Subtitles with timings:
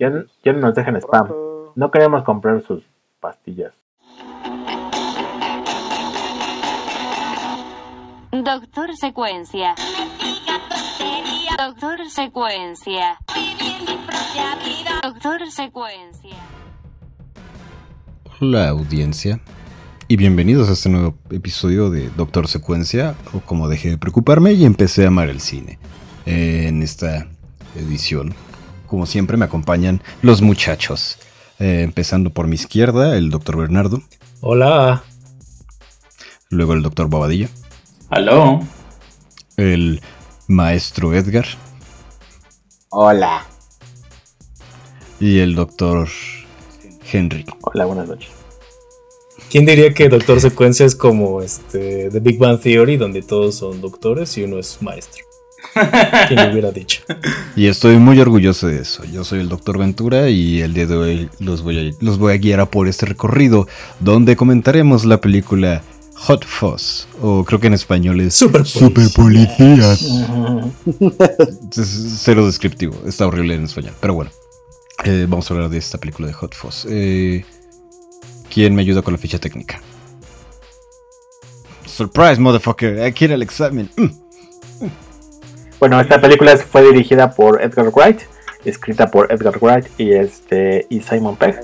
[0.00, 0.12] Ya,
[0.44, 1.28] ya no nos dejen spam.
[1.74, 2.84] No queremos comprar sus
[3.18, 3.72] pastillas.
[8.30, 9.74] Doctor Secuencia.
[11.58, 13.18] Doctor Secuencia.
[15.02, 16.36] Doctor Secuencia.
[18.40, 19.40] Hola audiencia
[20.06, 24.64] y bienvenidos a este nuevo episodio de Doctor Secuencia o como dejé de preocuparme y
[24.64, 25.80] empecé a amar el cine.
[26.24, 27.26] En esta
[27.74, 28.32] edición,
[28.88, 31.18] como siempre me acompañan los muchachos.
[31.60, 34.00] Eh, empezando por mi izquierda, el doctor Bernardo,
[34.40, 35.02] Hola.
[36.50, 37.48] luego el doctor Bobadilla,
[38.10, 38.60] Aló.
[39.56, 40.00] el
[40.46, 41.46] maestro Edgar
[42.90, 43.44] Hola.
[45.20, 46.08] y el doctor
[47.12, 47.44] Henry.
[47.62, 48.30] Hola, buenas noches.
[49.50, 53.80] ¿Quién diría que Doctor Secuencia es como este The Big Bang Theory, donde todos son
[53.80, 55.24] doctores y uno es maestro?
[56.28, 57.02] ¿Quién lo hubiera dicho?
[57.56, 59.04] Y estoy muy orgulloso de eso.
[59.04, 59.78] Yo soy el Dr.
[59.78, 62.88] Ventura y el día de hoy los voy a, los voy a guiar a por
[62.88, 63.66] este recorrido
[64.00, 65.82] donde comentaremos la película
[66.14, 68.62] Hot Fuzz, o creo que en español es Super
[69.14, 70.04] Policías.
[71.76, 74.30] Es cero descriptivo, está horrible en español, pero bueno.
[75.04, 76.86] eh, vamos a hablar de esta película de Hot Fuzz.
[76.88, 77.44] Eh,
[78.52, 79.80] ¿Quién me ayuda con la ficha técnica?
[81.86, 83.00] Surprise, motherfucker.
[83.02, 83.88] Aquí era el examen.
[83.96, 84.06] Mm.
[85.80, 88.20] Bueno, esta película fue dirigida por Edgar Wright,
[88.64, 91.60] escrita por Edgar Wright y este y Simon Pegg.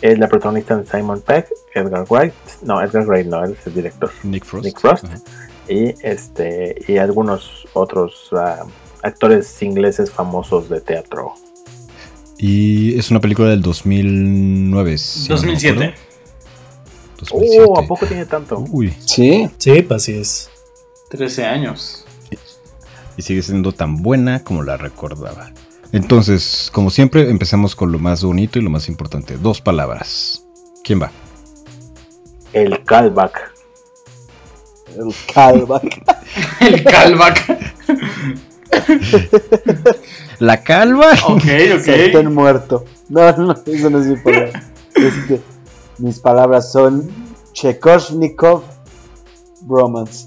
[0.00, 3.74] Es la protagonista de Simon Pegg, Edgar Wright, no, Edgar Wright no, él es el
[3.74, 4.10] director.
[4.24, 4.64] Nick Frost.
[4.66, 5.04] Nick Frost.
[5.68, 8.64] Y este y algunos otros ah,
[9.02, 11.34] actores ingleses famosos de teatro.
[12.38, 14.98] Y es una película del 2009.
[14.98, 15.72] si no me 2007.
[15.76, 15.94] acuerdo.
[17.20, 17.64] 2007.
[17.68, 18.64] Oh, ¿a poco tiene tanto?
[18.72, 20.50] Uy, Sí, Sí, pues así es.
[21.10, 22.04] 13 años.
[23.16, 25.50] Y sigue siendo tan buena como la recordaba.
[25.92, 29.36] Entonces, como siempre, empezamos con lo más bonito y lo más importante.
[29.36, 30.46] Dos palabras.
[30.82, 31.10] ¿Quién va?
[32.52, 33.52] El callback.
[34.96, 36.02] el callback.
[36.60, 37.72] El callback.
[40.38, 41.12] La calva.
[41.28, 41.42] ok,
[41.84, 42.32] Sartén ok.
[42.32, 42.84] muerto.
[43.08, 44.62] No, no, eso no es mi palabra.
[44.94, 45.40] Este,
[45.98, 47.10] mis palabras son
[47.52, 48.62] Chekoshnikov
[49.62, 50.26] Bromance.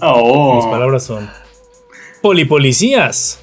[0.00, 0.56] Oh.
[0.56, 1.28] Mis palabras son
[2.22, 3.38] polipolicías.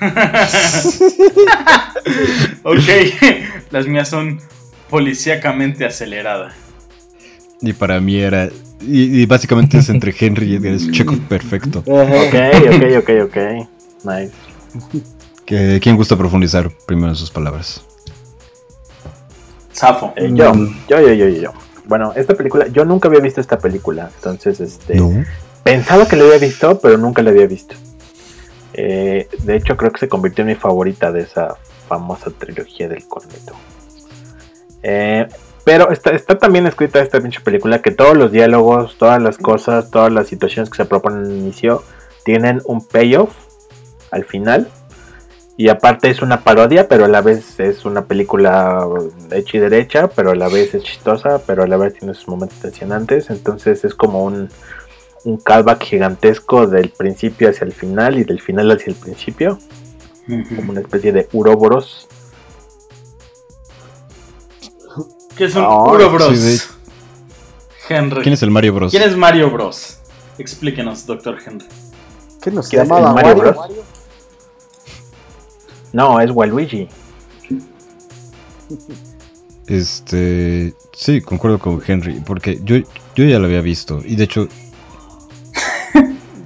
[2.62, 2.78] Ok.
[3.70, 4.40] Las mías son
[4.90, 6.54] policíacamente acelerada.
[7.60, 8.48] Y para mí era.
[8.80, 10.74] Y, y básicamente es entre Henry y Edgar.
[10.74, 11.80] Es Chekhov perfecto.
[11.80, 12.34] Ok,
[12.68, 13.36] ok, ok, ok.
[14.04, 14.32] Nice.
[15.44, 17.82] Que- ¿Quién gusta profundizar primero en sus palabras?
[19.74, 20.12] Zafo.
[20.16, 20.76] Eh, yo, Mm.
[20.88, 21.52] yo, yo, yo, yo.
[21.86, 25.24] Bueno, esta película, yo nunca había visto esta película, entonces, este, No.
[25.62, 27.76] pensaba que la había visto, pero nunca la había visto.
[28.78, 31.56] Eh, de hecho, creo que se convirtió en mi favorita de esa
[31.88, 33.54] famosa trilogía del corneto.
[34.82, 35.26] Eh,
[35.64, 39.90] pero está, está también escrita esta pinche película que todos los diálogos, todas las cosas,
[39.90, 41.82] todas las situaciones que se proponen al inicio
[42.24, 43.34] tienen un payoff
[44.10, 44.68] al final.
[45.56, 48.86] Y aparte es una parodia, pero a la vez es una película
[49.32, 52.28] hecha y derecha, pero a la vez es chistosa, pero a la vez tiene sus
[52.28, 53.30] momentos tensionantes.
[53.30, 54.50] Entonces es como un,
[55.26, 59.58] un callback gigantesco del principio hacia el final y del final hacia el principio,
[60.54, 62.06] como una especie de uroboros.
[65.36, 65.64] ¿Qué es un
[66.34, 66.60] sí, de-
[67.88, 68.22] Henry.
[68.22, 68.90] ¿Quién es el Mario Bros?
[68.92, 69.98] ¿Quién es Mario Bros?
[70.38, 71.66] Explíquenos, doctor Henry.
[72.40, 73.52] ¿Qué nos ¿Quién es llamaba el Mario Wario?
[73.52, 73.86] Bros?
[75.92, 76.88] No, es Waluigi.
[79.66, 80.74] Este.
[80.92, 82.20] Sí, concuerdo con Henry.
[82.24, 82.76] Porque yo,
[83.14, 84.00] yo ya lo había visto.
[84.04, 84.48] Y de hecho.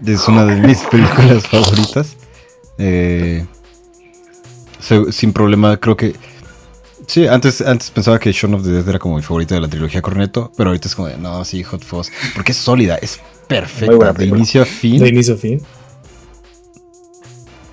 [0.07, 2.17] Es una de mis películas favoritas.
[2.79, 3.47] Eh,
[5.11, 6.15] sin problema, creo que.
[7.07, 9.69] Sí, antes, antes pensaba que Shaun of the Dead era como mi favorita de la
[9.69, 10.53] trilogía Corneto.
[10.57, 12.11] Pero ahorita es como de, no, sí, Hot Fuzz.
[12.35, 14.13] Porque es sólida, es perfecta.
[14.13, 15.03] De inicio a fin.
[15.03, 15.61] De inicio a fin.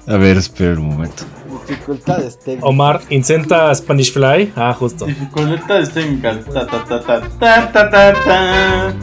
[0.08, 1.24] A ver, espera un momento.
[1.68, 2.70] Dificultades técnicas.
[2.70, 4.54] Omar, intenta Spanish Fly.
[4.56, 5.06] Ah, justo.
[5.06, 6.46] Dificultades técnicas.
[6.46, 8.96] Ta, ta, ta, ta, ta, ta, ta, ta.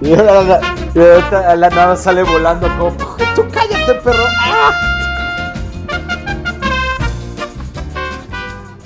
[0.00, 2.96] Y la, la nave sale volando como.
[3.34, 4.24] ¡Tú cállate, perro!
[4.40, 4.72] ¡Ah!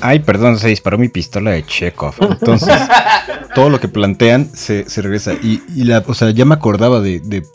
[0.03, 2.15] Ay, perdón, se disparó mi pistola de Chekhov.
[2.21, 2.75] Entonces,
[3.55, 5.35] todo lo que plantean se, se regresa.
[5.35, 7.47] Y, y la, o sea, ya me acordaba de, de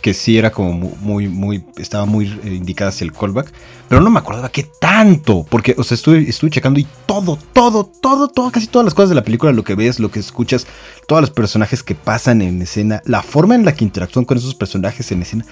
[0.00, 3.52] que sí era como mu- muy, muy, estaba muy eh, indicada hacia el callback,
[3.88, 7.84] pero no me acordaba qué tanto, porque, o sea, estuve, estuve checando y todo, todo,
[7.84, 10.66] todo, todo, casi todas las cosas de la película, lo que ves, lo que escuchas,
[11.06, 14.54] todos los personajes que pasan en escena, la forma en la que interactúan con esos
[14.54, 15.44] personajes en escena,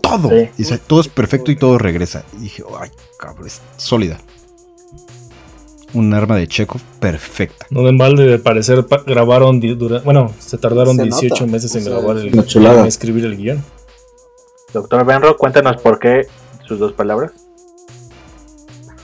[0.00, 0.48] todo, Sí.
[0.58, 2.24] y, o sea, todo es perfecto y todo regresa.
[2.38, 4.18] Y dije, ay, cabrón, es sólida.
[5.94, 7.66] Un arma de Chekhov perfecta.
[7.70, 11.46] No en balde, de parecer pa- grabaron, dura- bueno, se tardaron Se 18 nota.
[11.46, 12.34] meses en O sea, grabar el,
[12.80, 13.64] en escribir el guion.
[14.72, 16.26] Doctor Benro, cuéntanos por qué
[16.66, 17.30] sus dos palabras.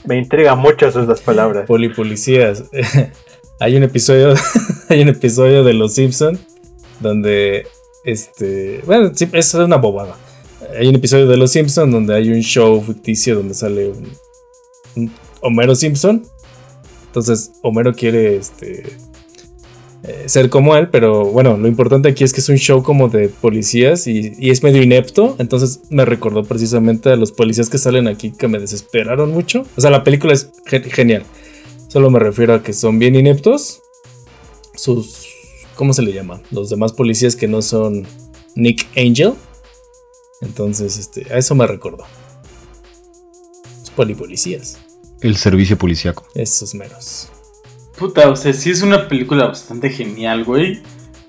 [0.05, 1.67] Me intriga mucho sus dos palabras.
[1.67, 2.65] Polipolicías.
[3.61, 4.35] hay un episodio,
[4.89, 6.39] hay un episodio de Los Simpson
[6.99, 7.67] donde
[8.05, 10.17] este, bueno, es una bobada.
[10.79, 14.09] Hay un episodio de Los Simpson donde hay un show ficticio donde sale un,
[14.97, 16.23] un Homero Simpson.
[17.11, 18.85] Entonces Homero quiere este
[20.05, 23.09] eh, ser como él, pero bueno, lo importante aquí es que es un show como
[23.09, 28.07] de policías y, es medio inepto, entonces me recordó precisamente a los policías que salen
[28.09, 29.67] aquí que me desesperaron mucho.
[29.77, 31.25] O sea, la película es ge- genial.
[31.89, 33.83] Solo me refiero a que son bien ineptos.
[34.77, 35.27] Sus.
[35.75, 36.41] ¿Cómo se le llama?
[36.51, 38.07] Los demás policías que no son
[38.55, 39.35] Nick Angel.
[40.41, 42.05] Entonces, este, a eso me recordó.
[43.81, 44.79] Los polipolicías.
[45.21, 46.27] El servicio policíaco.
[46.35, 47.29] Esos meros.
[47.99, 50.81] Puta, o sea, sí es una película bastante genial, güey.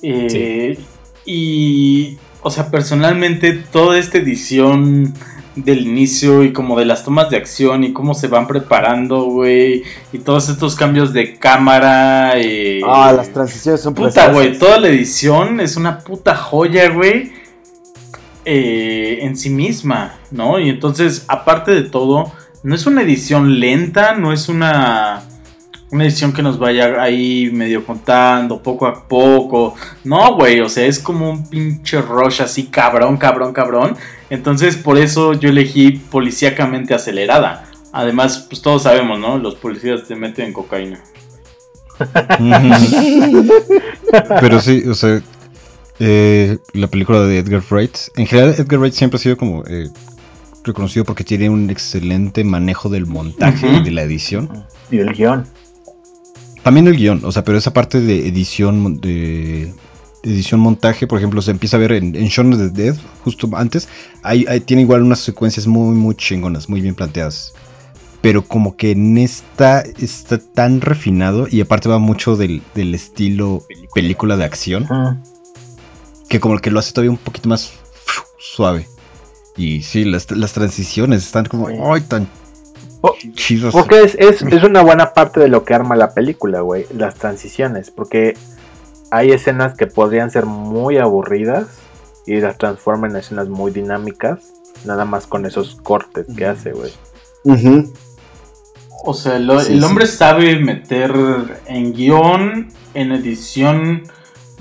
[0.02, 0.80] Eh,
[1.26, 5.14] Y, o sea, personalmente, toda esta edición
[5.56, 9.84] del inicio y como de las tomas de acción y cómo se van preparando, güey.
[10.14, 12.40] Y todos estos cambios de cámara.
[12.40, 17.34] eh, Ah, las transiciones son Puta, güey, toda la edición es una puta joya, güey.
[18.46, 20.60] eh, en sí misma, ¿no?
[20.60, 22.32] Y entonces, aparte de todo,
[22.64, 25.24] no es una edición lenta, no es una,
[25.92, 29.76] una edición que nos vaya ahí medio contando poco a poco.
[30.04, 33.98] No, güey, o sea, es como un pinche rush así, cabrón, cabrón, cabrón.
[34.30, 37.66] Entonces, por eso yo elegí policíacamente acelerada.
[37.92, 39.38] Además, pues todos sabemos, ¿no?
[39.38, 41.02] Los policías te meten en cocaína.
[44.40, 45.22] Pero sí, o sea,
[46.00, 49.90] eh, la película de Edgar Wright, en general Edgar Wright siempre ha sido como eh,
[50.64, 54.66] reconocido porque tiene un excelente manejo del montaje y de la edición.
[54.90, 55.46] Y el guion.
[56.64, 59.74] También el guion, o sea, pero esa parte de edición, de
[60.24, 63.50] edición montaje, por ejemplo, se empieza a ver en, en Shaun of the Dead, justo
[63.54, 63.90] antes,
[64.22, 67.54] ahí, ahí tiene igual unas secuencias muy, muy chingonas, muy bien planteadas.
[68.22, 73.64] Pero como que en esta está tan refinado y aparte va mucho del, del estilo
[73.96, 74.88] película de acción.
[76.30, 77.74] Que como que lo hace todavía un poquito más
[78.38, 78.88] suave.
[79.58, 82.28] Y sí, las, las transiciones están como, ay, tan
[83.36, 83.74] chidas.
[83.74, 86.86] Porque es, es, es una buena parte de lo que arma la película, güey.
[86.96, 87.92] Las transiciones.
[87.92, 88.36] Porque
[89.12, 91.68] hay escenas que podrían ser muy aburridas
[92.26, 94.54] y las transforma en escenas muy dinámicas.
[94.86, 96.92] Nada más con esos cortes que hace, güey.
[99.04, 99.86] O sea, lo- Sí, el sí.
[99.86, 101.12] hombre sabe meter
[101.66, 104.04] en guion, en edición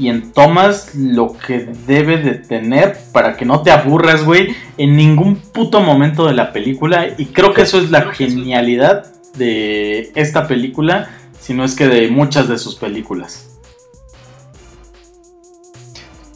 [0.00, 4.96] y en tomas lo que debe de tener para que no te aburras, güey, en
[4.96, 7.08] ningún puto momento de la película.
[7.18, 12.08] Y creo que eso es la genialidad de esta película, si no es que de
[12.08, 13.58] muchas de sus películas.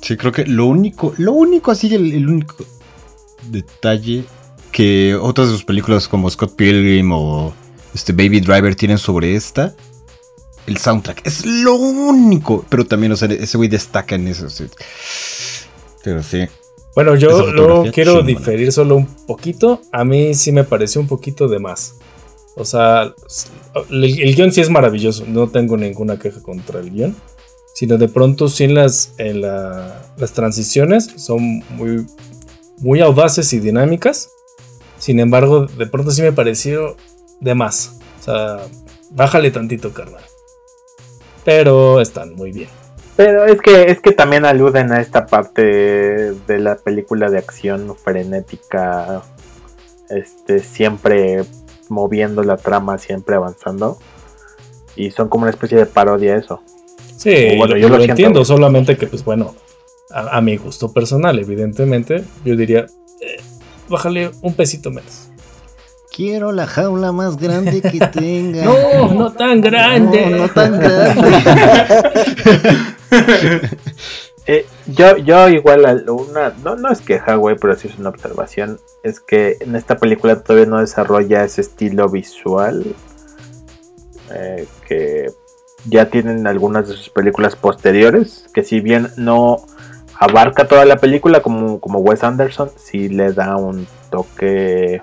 [0.02, 2.56] Sí, creo que lo único, lo único así, el, el único
[3.48, 4.24] detalle
[4.72, 7.54] que otras de sus películas como Scott Pilgrim o
[7.94, 9.74] este Baby Driver tienen sobre esta,
[10.66, 11.26] el soundtrack.
[11.26, 12.64] Es lo único.
[12.68, 14.48] Pero también, o sea, ese güey destaca en eso.
[14.50, 14.66] sí.
[16.02, 16.46] Pero sí.
[16.94, 18.26] Bueno, yo luego quiero chingona.
[18.26, 19.80] diferir solo un poquito.
[19.92, 21.96] A mí sí me pareció un poquito de más.
[22.56, 23.12] O sea,
[23.90, 25.24] el, el guion sí es maravilloso.
[25.26, 27.16] No tengo ninguna queja contra el guion.
[27.74, 32.06] Sino de pronto sí en las, en la- las transiciones son muy,
[32.78, 34.30] muy audaces y dinámicas.
[34.98, 36.96] Sin embargo, de pronto sí me pareció
[37.40, 37.96] de más.
[38.20, 38.58] O sea,
[39.10, 40.22] bájale tantito, carnal.
[41.44, 42.68] Pero están muy bien.
[43.16, 47.94] Pero es que, es que también aluden a esta parte de la película de acción
[47.96, 49.22] frenética.
[50.10, 51.44] Este, siempre
[51.88, 53.98] moviendo la trama, siempre avanzando.
[54.96, 56.62] Y son como una especie de parodia a eso.
[57.16, 59.54] Sí, bueno, lo, yo lo entiendo, solamente que, pues bueno,
[60.10, 62.86] a, a mi gusto personal, evidentemente, yo diría,
[63.20, 63.40] eh,
[63.88, 65.30] bájale un pesito menos.
[66.14, 68.64] Quiero la jaula más grande que tenga.
[68.64, 70.26] No, no tan grande.
[70.30, 71.38] No, no tan grande.
[74.46, 78.10] Eh, yo, yo igual al- una, no, no es queja, güey, pero sí es una
[78.10, 78.78] observación.
[79.02, 82.84] Es que en esta película todavía no desarrolla ese estilo visual
[84.34, 85.32] eh, que
[85.86, 88.44] ya tienen algunas de sus películas posteriores.
[88.52, 89.64] Que si bien no
[90.18, 95.00] abarca toda la película como, como Wes Anderson, sí le da un toque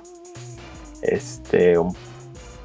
[1.01, 1.95] este un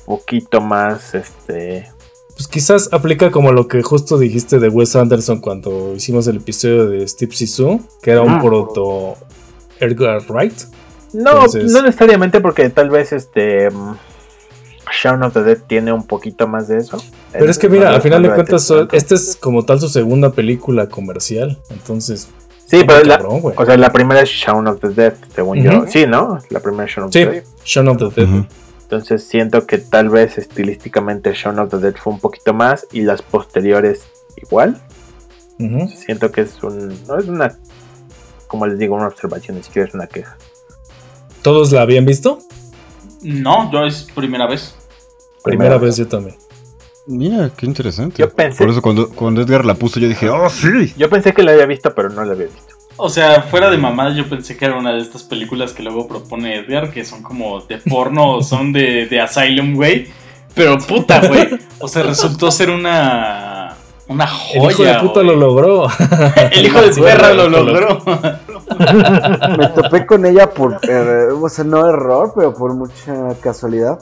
[0.05, 1.89] poquito más este
[2.35, 6.87] Pues quizás aplica como lo que justo dijiste de Wes Anderson cuando hicimos el episodio
[6.87, 8.41] de Steve Sisu, que era un Ah.
[8.43, 9.15] proto
[9.81, 10.55] Edgar Wright.
[11.13, 13.95] no Entonces- no necesariamente porque tal vez este mm,
[15.03, 17.03] Shaun of the Dead tiene un poquito más de eso
[17.33, 20.89] Pero es que mira, al final de cuentas, esta es como tal su segunda película
[20.89, 21.59] comercial.
[21.71, 22.29] Entonces,
[22.67, 25.87] sí pero la, cabrón, o sea la primera es Shaun of the Dead según yo
[25.87, 28.45] sí no la primera es Shaun of sí, the Dead Shaun of the Dead.
[28.83, 33.01] Entonces siento que tal vez estilísticamente Shaun of the Dead fue un poquito más y
[33.01, 34.07] las posteriores
[34.37, 34.81] igual.
[35.59, 36.89] Siento que es un.
[37.09, 37.57] No es una.
[38.47, 40.37] Como les digo, una observación, ni siquiera es una queja.
[41.43, 42.39] ¿Todos la habían visto?
[43.23, 44.77] No, yo es primera vez.
[45.43, 46.37] Primera, Primera vez yo también.
[47.07, 48.17] Mira, qué interesante.
[48.19, 50.93] Yo pensé- Por eso cuando, cuando Edgar la puso, yo dije, ¡oh, sí!
[50.97, 52.75] Yo pensé que la había visto, pero no la había visto.
[52.99, 56.09] O sea, fuera de mamada, yo pensé que era una de estas películas que luego
[56.09, 60.09] propone Edgar, que son como de porno o son de, de Asylum, güey.
[60.55, 61.47] Pero puta, güey.
[61.79, 63.75] O sea, resultó ser una.
[64.09, 64.63] Una joya.
[64.65, 65.87] El hijo de puta lo logró.
[66.53, 67.99] El hijo de perra lo lo logró.
[68.07, 69.59] logró.
[69.59, 73.99] Me topé con ella por, eh, o sea, no error, pero por mucha casualidad.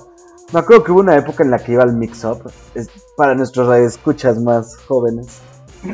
[0.52, 3.74] Me acuerdo que hubo una época en la que iba al mix-up, es para nuestros
[3.76, 5.40] escuchas más jóvenes.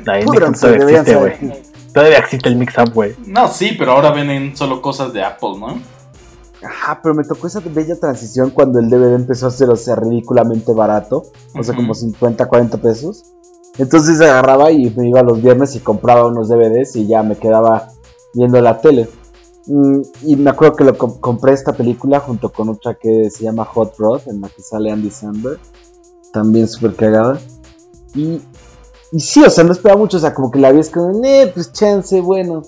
[0.07, 1.39] Ahí Púdranse, todavía existe, saber.
[1.41, 1.63] güey.
[1.93, 3.17] Todavía existe el mix-up, güey.
[3.27, 5.81] No, sí, pero ahora venden solo cosas de Apple, ¿no?
[6.63, 9.97] Ajá, pero me tocó esa bella transición cuando el DVD empezó a ser, o sea,
[9.97, 11.25] ridículamente barato.
[11.59, 13.25] O sea, como 50, 40 pesos.
[13.79, 17.89] Entonces agarraba y me iba los viernes y compraba unos DVDs y ya me quedaba
[18.35, 19.09] viendo la tele.
[19.73, 23.45] Mm, y me acuerdo que lo com- compré esta película junto con otra que se
[23.45, 25.61] llama Hot Rod, en la que sale Andy Samberg.
[26.33, 27.39] También súper cagada.
[28.15, 28.41] Y,
[29.13, 30.17] y sí, o sea, no esperaba mucho.
[30.17, 32.63] O sea, como que la vi es como, eh, pues chance, bueno.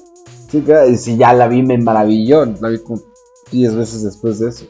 [0.50, 2.44] Sí, y si ya la vi, me maravilló.
[2.61, 3.00] La vi como
[3.50, 4.66] 10 veces después de eso.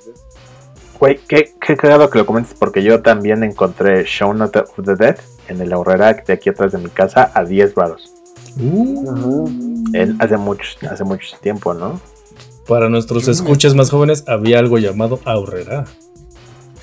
[0.98, 4.70] Güey, qué, qué cagado que lo comentes porque yo también encontré Shaun of the, of
[4.84, 5.16] the Dead
[5.48, 8.12] en el Aurrera de aquí atrás de mi casa a 10 baros.
[8.60, 9.28] Uh, Ajá.
[9.94, 12.00] En- hace mucho, hace mucho tiempo, ¿no?
[12.66, 15.84] Para nuestros escuchas más jóvenes, había algo llamado Aurrera.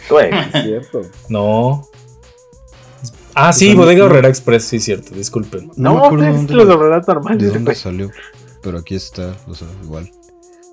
[0.10, 1.02] Güey, Es cierto.
[1.30, 1.88] No.
[3.36, 5.72] Ah, sí, Pues Bodega Aurrera Express, sí, cierto, disculpen.
[5.78, 7.76] No, me no, acuerdo es dónde los lo- Aurreras de normales, dónde güey.
[7.76, 8.12] salió.
[8.62, 10.12] Pero aquí está, o sea, igual.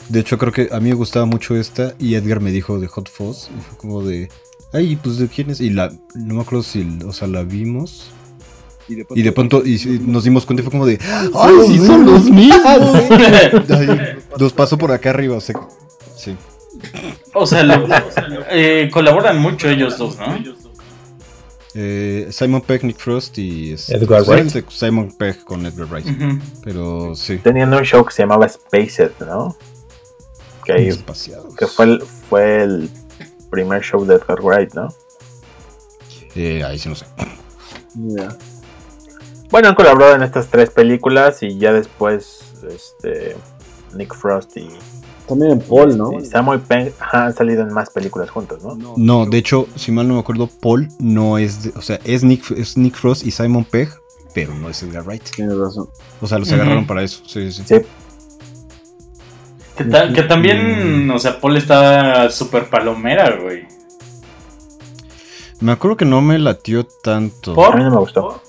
[0.09, 2.89] De hecho, creo que a mí me gustaba mucho esta y Edgar me dijo de
[2.89, 3.49] Hot Fuzz.
[3.57, 4.29] Y fue como de,
[4.73, 5.61] ay, pues de quién es.
[5.61, 8.11] Y la, no me acuerdo si, o sea, la vimos.
[8.89, 10.99] Y de pronto y, nos dimos cuenta y fue como de,
[11.35, 12.61] ay, sí son los mismos.
[13.71, 15.57] Ay, Los paso por acá arriba, o sea,
[16.17, 16.37] sí.
[17.35, 17.87] O sea, lo-
[18.51, 20.27] eh, colaboran mucho ellos dos, ¿no?
[21.79, 24.71] Eh, Simon Pegg, Nick Frost y Edgar pues, Wright.
[24.71, 26.07] Simon Pegg con Edgar Wright.
[26.07, 26.39] Ujú.
[26.65, 27.37] Pero sí.
[27.39, 29.55] Tenían un show que se llamaba Spaced, ¿no?
[30.65, 31.05] Que, ahí-
[31.59, 32.91] que fue, el, fue el
[33.51, 34.89] primer show de Edgar Wright, ¿no?
[36.35, 37.05] Eh, ahí sí no sé.
[37.95, 38.29] Ya.
[39.51, 43.37] Bueno, han colaborado en estas tres películas y ya después este
[43.95, 44.69] Nick Frost y,
[45.29, 46.13] También en Paul, ¿no?
[46.19, 48.77] y Samuel Penn han salido en más películas juntos, ¿no?
[48.97, 52.25] No, de hecho, si mal no me acuerdo, Paul no es, de- o sea, es
[52.25, 53.91] Nick, es Nick Frost y Simon Pegg,
[54.35, 55.23] pero no es Edgar Wright.
[55.35, 55.89] Tienes razón.
[56.21, 57.23] O sea, los agarraron para eso.
[57.27, 57.63] Sí, sí.
[57.67, 57.77] Sí.
[59.77, 63.67] Que, ta- que también, o sea, Paul está súper palomera, güey.
[65.61, 67.55] Me acuerdo que no me latió tanto.
[67.55, 67.73] ¿Por?
[67.75, 68.43] A mí no me gustó.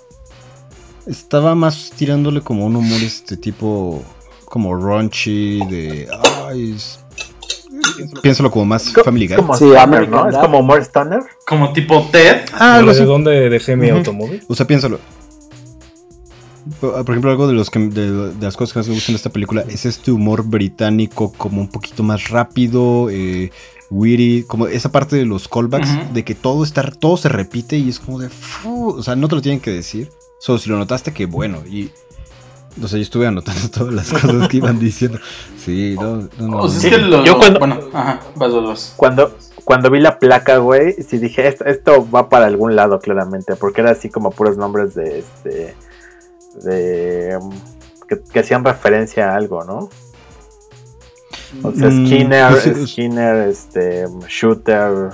[1.08, 4.04] Estaba más tirándole como un humor este tipo
[4.46, 6.08] como raunchy de
[6.48, 7.00] ay, es-
[8.22, 9.38] piénsalo como más Co- Family Es Guy.
[9.38, 9.66] como Sí,
[10.10, 10.30] ¿no?
[10.30, 11.20] Es como More Stoner.
[11.48, 12.46] Como tipo Ted.
[12.54, 13.06] Ah, algo ¿De así.
[13.06, 14.44] dónde dejé mi automóvil?
[14.48, 15.00] O sea, piénsalo.
[16.82, 19.14] Por por ejemplo, algo de, los que, de, de las cosas que más me gustan
[19.14, 23.52] de esta película es este humor británico como un poquito más rápido, eh,
[23.90, 27.88] witty, como esa parte de los callbacks, de que todo está, todo se repite y
[27.88, 28.30] es como de,
[28.66, 31.92] o sea, no te lo tienen que decir, solo si lo notaste que bueno y,
[32.82, 35.20] o sea, yo estuve anotando todas las cosas que iban diciendo.
[35.64, 36.70] Sí, no, no, no.
[36.70, 36.90] Sí,
[37.26, 38.94] yo cuando- Bueno, ajá, vas, vas, vas.
[38.96, 43.56] Cuando, cuando vi la placa, güey, sí dije, esto, esto va para algún lado, claramente,
[43.56, 45.76] porque era así como puros nombres de este.
[46.64, 47.38] de.
[48.08, 49.90] que, que hacían referencia a algo, ¿no?
[51.64, 54.06] O sea, Mm, Skinner, pues Skinner, este.
[54.28, 55.10] Shooter.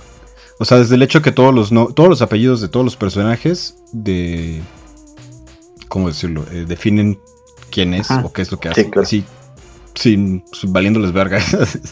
[0.59, 2.95] O sea, desde el hecho que todos los no- todos los apellidos de todos los
[2.95, 4.61] personajes de
[5.93, 6.43] ¿cómo decirlo?
[6.51, 7.19] Eh, definen
[7.69, 8.25] quién es Ajá.
[8.25, 8.89] o qué es lo que Sí, hace.
[8.89, 9.05] claro.
[9.05, 9.23] Así,
[9.93, 11.39] sin, sin valiéndoles verga.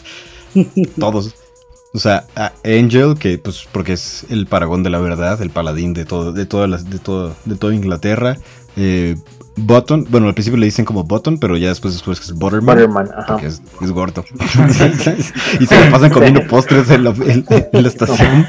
[0.98, 1.34] todos.
[1.94, 5.94] O sea, a Angel, que pues porque es el paragón de la verdad, el paladín
[5.94, 8.38] de todo, de todas las, de todo, de toda Inglaterra.
[8.76, 9.14] Eh,
[9.54, 12.74] Button, bueno, al principio le dicen como Button, pero ya después después es Butterman.
[12.74, 13.36] Butterman, ajá.
[13.46, 14.24] es, es gordo.
[15.60, 18.46] y se le pasan comiendo postres en la, en- en la estación.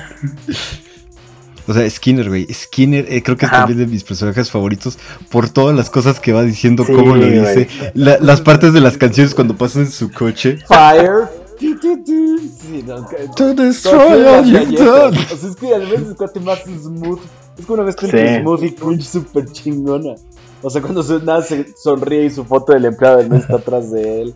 [1.67, 2.45] O sea, Skinner, güey.
[2.53, 3.61] Skinner, eh, creo que es Ajá.
[3.65, 4.97] también de mis personajes favoritos
[5.31, 7.67] por todas las cosas que va diciendo, Sí, cómo lo dice.
[7.93, 10.57] La- las partes de las canciones cuando pasan en su coche.
[10.67, 11.27] Fire.
[11.59, 13.05] Sí, no,
[13.35, 14.85] To destroy all you've galletas.
[14.85, 15.17] done.
[15.17, 17.19] O sea, es que menos es cuate más smooth.
[17.57, 18.41] Es como una vez que Sí.
[18.41, 20.15] smooth y cringe súper chingona.
[20.61, 23.55] O sea, cuando se, nada se sonríe y su foto del empleado del mes está
[23.55, 24.35] atrás de él.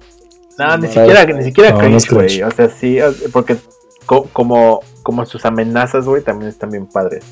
[0.58, 0.94] No, Sí, ni no.
[0.94, 2.42] siquiera, ni siquiera No, cringe, güey.
[2.44, 2.98] O sea, sí,
[3.32, 3.58] porque
[4.08, 7.24] co- como, como sus amenazas, güey, también están bien padres.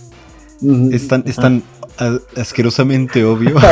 [0.62, 0.90] Ujú.
[0.94, 1.64] Es tan, es tan
[1.98, 3.56] a- asquerosamente obvio.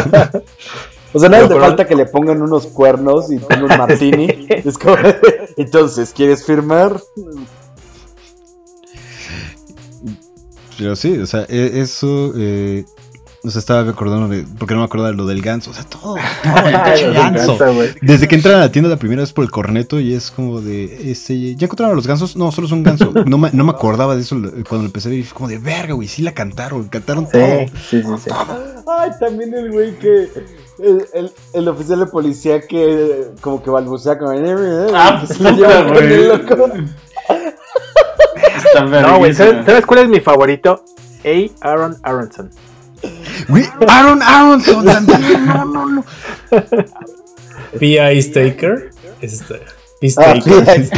[1.15, 4.47] O sea, te por- falta que le pongan unos cuernos y tenga un martini.
[4.49, 4.95] Es como,
[5.57, 6.99] entonces, ¿quieres firmar?
[10.77, 12.33] Pero sí, o sea, e- eso.
[12.35, 12.83] Eh,
[13.45, 14.45] o sea, estaba acordando de.
[14.57, 15.71] Porque no me acordaba de lo del ganso.
[15.71, 16.15] O sea, todo.
[16.15, 16.17] todo
[16.65, 17.57] el pinche ganso.
[18.01, 20.61] Desde que entran a la tienda la primera vez por el corneto y es como
[20.61, 21.11] de.
[21.11, 22.35] Este, ¿Ya encontraron a los gansos?
[22.37, 23.11] No, solo es un ganso.
[23.25, 24.37] No me, no me acordaba de eso
[24.69, 25.25] cuando empecé a ver.
[25.33, 26.07] como de verga, güey.
[26.07, 26.87] Sí la cantaron.
[26.87, 27.41] Cantaron todo.
[27.89, 28.29] Sí, sí, sí, sí.
[28.87, 30.29] Ay, también el güey que.
[30.79, 34.35] El, el, el oficial de policía que como que balbucea con
[34.95, 36.27] Ah, que se puta, con el güey.
[36.27, 36.71] loco.
[38.65, 39.65] Está No, güey, ¿sabes, verguísima.
[39.65, 40.83] sabes cuál es mi favorito?
[41.25, 41.69] A.
[41.69, 42.49] Aaron Aronson.
[43.49, 45.45] Güey, Aaron Aronson también.
[45.47, 46.05] No, no, no.
[47.79, 48.21] P.I.
[48.21, 48.91] Staker.
[49.21, 49.61] Es este.
[50.17, 50.89] Ah, Staker.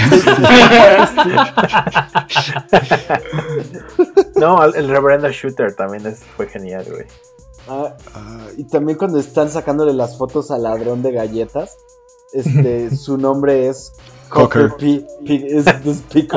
[4.36, 7.06] No, el, reverendo Shooter también es, fue genial, güey.
[7.68, 7.96] Ah,
[8.58, 11.78] y también cuando están sacándole las fotos al ladrón de galletas,
[12.34, 13.94] este, su nombre es
[14.30, 14.78] Cocker Cocker.
[14.78, 15.08] P.
[15.26, 16.28] P- es, es P.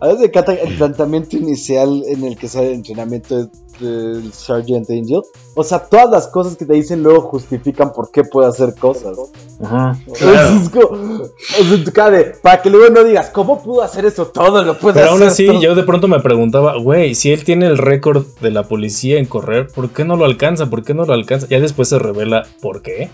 [0.00, 0.08] Cocker.
[0.08, 2.68] Como, güey, o sea, A veces me encanta el planteamiento inicial en el que sale
[2.68, 3.48] el entrenamiento
[3.80, 5.22] del Sergeant Angel.
[5.54, 9.16] O sea, todas las cosas que te dicen luego justifican por qué puede hacer cosas.
[9.62, 9.98] Ajá.
[10.18, 10.48] Claro.
[10.60, 14.62] Es como- cara de, para que luego no digas, ¿cómo pudo hacer eso todo?
[14.62, 15.60] Lo puede Pero aún hacer así, todo".
[15.62, 19.24] yo de pronto me preguntaba, güey, si él tiene el récord de la policía en
[19.26, 20.68] correr, ¿por qué no lo alcanza?
[20.68, 21.46] ¿Por qué no lo alcanza?
[21.48, 23.08] Ya después se revela por qué.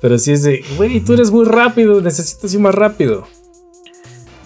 [0.00, 3.24] Pero sí es de, güey, tú eres muy rápido, necesitas ir más rápido.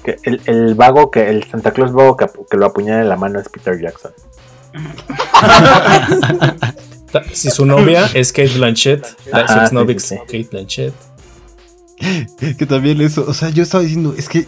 [0.04, 3.16] Que el, el vago, que el Santa Claus vago que, que lo apuñala en la
[3.16, 4.12] mano es Peter Jackson.
[7.32, 10.92] Si su novia es Kate Blanchett, la- exnovia sí, sí, Kate Blanchett.
[12.58, 13.24] Que también eso.
[13.26, 14.46] O sea, yo estaba diciendo, es que.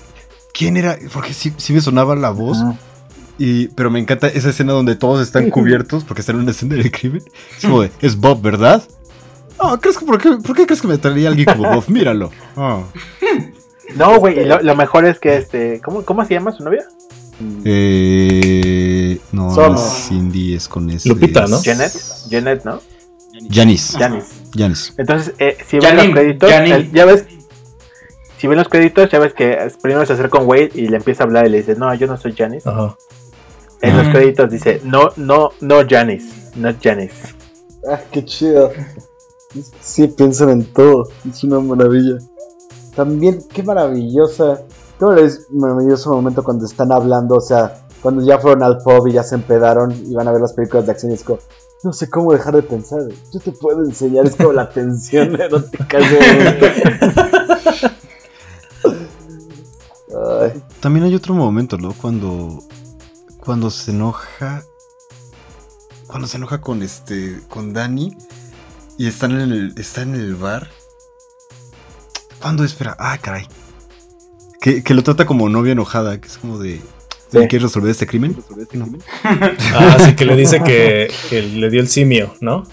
[0.52, 0.98] ¿Quién era?
[1.12, 2.58] Porque sí, sí me sonaba la voz.
[2.58, 2.74] Ajá.
[3.38, 6.74] Y, pero me encanta esa escena donde todos están cubiertos porque están en una escena
[6.74, 7.22] del crimen.
[7.56, 8.82] Es como de, es Bob, ¿verdad?
[9.58, 11.84] Oh, ¿crees que, por, qué, ¿por qué crees que me traería alguien como Bob?
[11.88, 12.30] Míralo.
[12.56, 12.82] Oh.
[13.94, 15.80] No, güey, y lo, lo mejor es que este.
[15.84, 16.84] ¿cómo, ¿Cómo se llama su novia?
[17.64, 19.80] Eh, no, no Somos.
[19.80, 21.08] es Cindy, es con ese.
[21.08, 21.60] Lupita, ¿no?
[21.62, 21.92] Janet.
[22.30, 22.80] Janet, ¿no?
[23.50, 23.98] Janice.
[23.98, 24.28] Janice.
[24.56, 24.92] Janice.
[24.96, 27.26] Entonces, eh, si ven los créditos, el- ya ves.
[28.38, 30.96] Si ven los créditos, ya ves que eh, primero se acerca con Wade y le
[30.96, 32.68] empieza a hablar y le dice, no, yo no soy Janice.
[32.68, 32.96] Ajá.
[33.82, 37.34] En los créditos dice, no, no, no Janice, no Janice.
[37.90, 38.72] Ah, qué chido.
[39.80, 41.08] Sí, piensan en todo.
[41.30, 42.18] Es una maravilla.
[42.96, 44.62] También, qué maravillosa.
[44.98, 47.36] Qué marav- maravilloso momento cuando están hablando.
[47.36, 50.40] O sea, cuando ya fueron al pub y ya se empedaron y van a ver
[50.40, 51.12] las películas de acción.
[51.12, 51.38] Y es como,
[51.84, 53.00] no sé cómo dejar de pensar.
[53.32, 54.24] Yo te puedo enseñar.
[54.26, 55.98] Es como la tensión erótica.
[55.98, 56.66] de ese momento.
[60.40, 61.92] Ay, También hay otro momento, ¿no?
[61.92, 62.60] Cuando.
[63.44, 64.64] Cuando se enoja.
[66.06, 67.40] Cuando se enoja con este.
[67.48, 68.16] con Danny.
[68.96, 69.74] Y están en el.
[69.78, 70.68] están en el bar.
[72.40, 72.96] ¿Cuándo espera?
[72.98, 73.46] Ah, caray.
[74.60, 76.80] Que, que lo trata como novia enojada, que es como de.
[77.30, 77.38] Sí.
[77.48, 78.36] ¿Quieres resolver este crimen?
[78.72, 78.86] No.
[79.74, 82.64] Ah, sí, que le dice que, que le dio el simio, ¿no?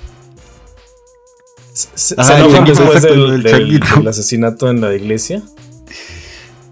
[1.73, 5.41] Se, se- Ah, se enojan después del, asesinato en la iglesia.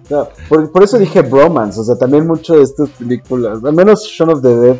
[0.09, 1.79] no, por, por eso dije bromance.
[1.79, 3.63] O sea, también mucho de estas películas.
[3.63, 4.75] Al menos Shaun of the Dead.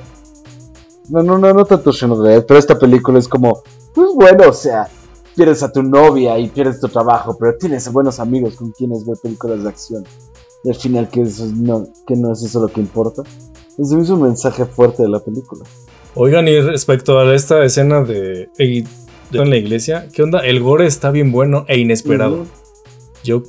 [1.10, 2.46] No, no, no, no tanto Shaun of the Dead.
[2.46, 3.64] Pero esta película es como.
[3.96, 4.88] Pues bueno, o sea.
[5.36, 7.38] Pierdes a tu novia y pierdes tu trabajo.
[7.40, 10.04] Pero tienes buenos amigos con quienes ver películas de acción.
[10.64, 13.24] Y al final, que, eso no, que no es eso lo que importa.
[13.78, 15.64] Ese es un mensaje fuerte de la película.
[16.14, 18.86] Oigan, y respecto a esta escena de, de-
[19.34, 20.40] en la iglesia, ¿qué onda?
[20.40, 22.46] El gore está bien bueno e inesperado.
[23.24, 23.44] Yo,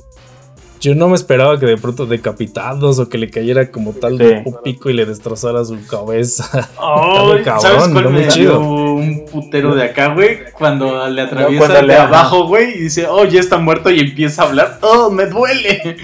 [0.83, 4.25] yo no me esperaba que de pronto decapitados o que le cayera como tal Sí.
[4.45, 6.43] un pico y le destrozara su cabeza.
[6.77, 8.59] Ay, cabrón, ¿Sabes cuál muy me chido.
[8.59, 10.39] dio un putero de acá, güey?
[10.51, 12.07] Cuando le atraviesa cuando el le- de ajá.
[12.09, 14.77] abajo, güey, y dice, oh, ya está muerto y empieza a hablar.
[14.81, 15.95] Oh, me duele.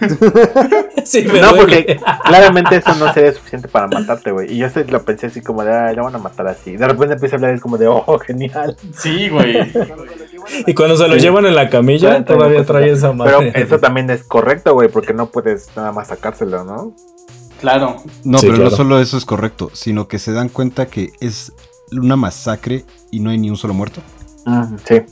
[1.04, 1.60] Sí, me No, duele.
[1.60, 4.52] porque claramente eso no sería suficiente para matarte, güey.
[4.52, 6.76] Y yo se lo pensé así como de, ah, lo van a matar así.
[6.76, 8.76] De repente empieza a hablar y es como de, oh, genial.
[8.96, 9.70] Sí, güey.
[10.66, 11.20] Y cuando se lo Sí.
[11.20, 13.52] llevan en la camilla, Claro, todavía trae esa Pero madre.
[13.54, 16.92] eso también es correcto, güey, porque no puedes nada más sacárselo, ¿no?
[17.60, 17.96] Claro.
[18.24, 18.70] No, Sí, pero claro.
[18.70, 21.52] no solo eso es correcto, sino que se dan cuenta que es
[21.92, 24.00] una masacre y no hay ni un solo muerto.
[24.44, 25.02] Mm, sí.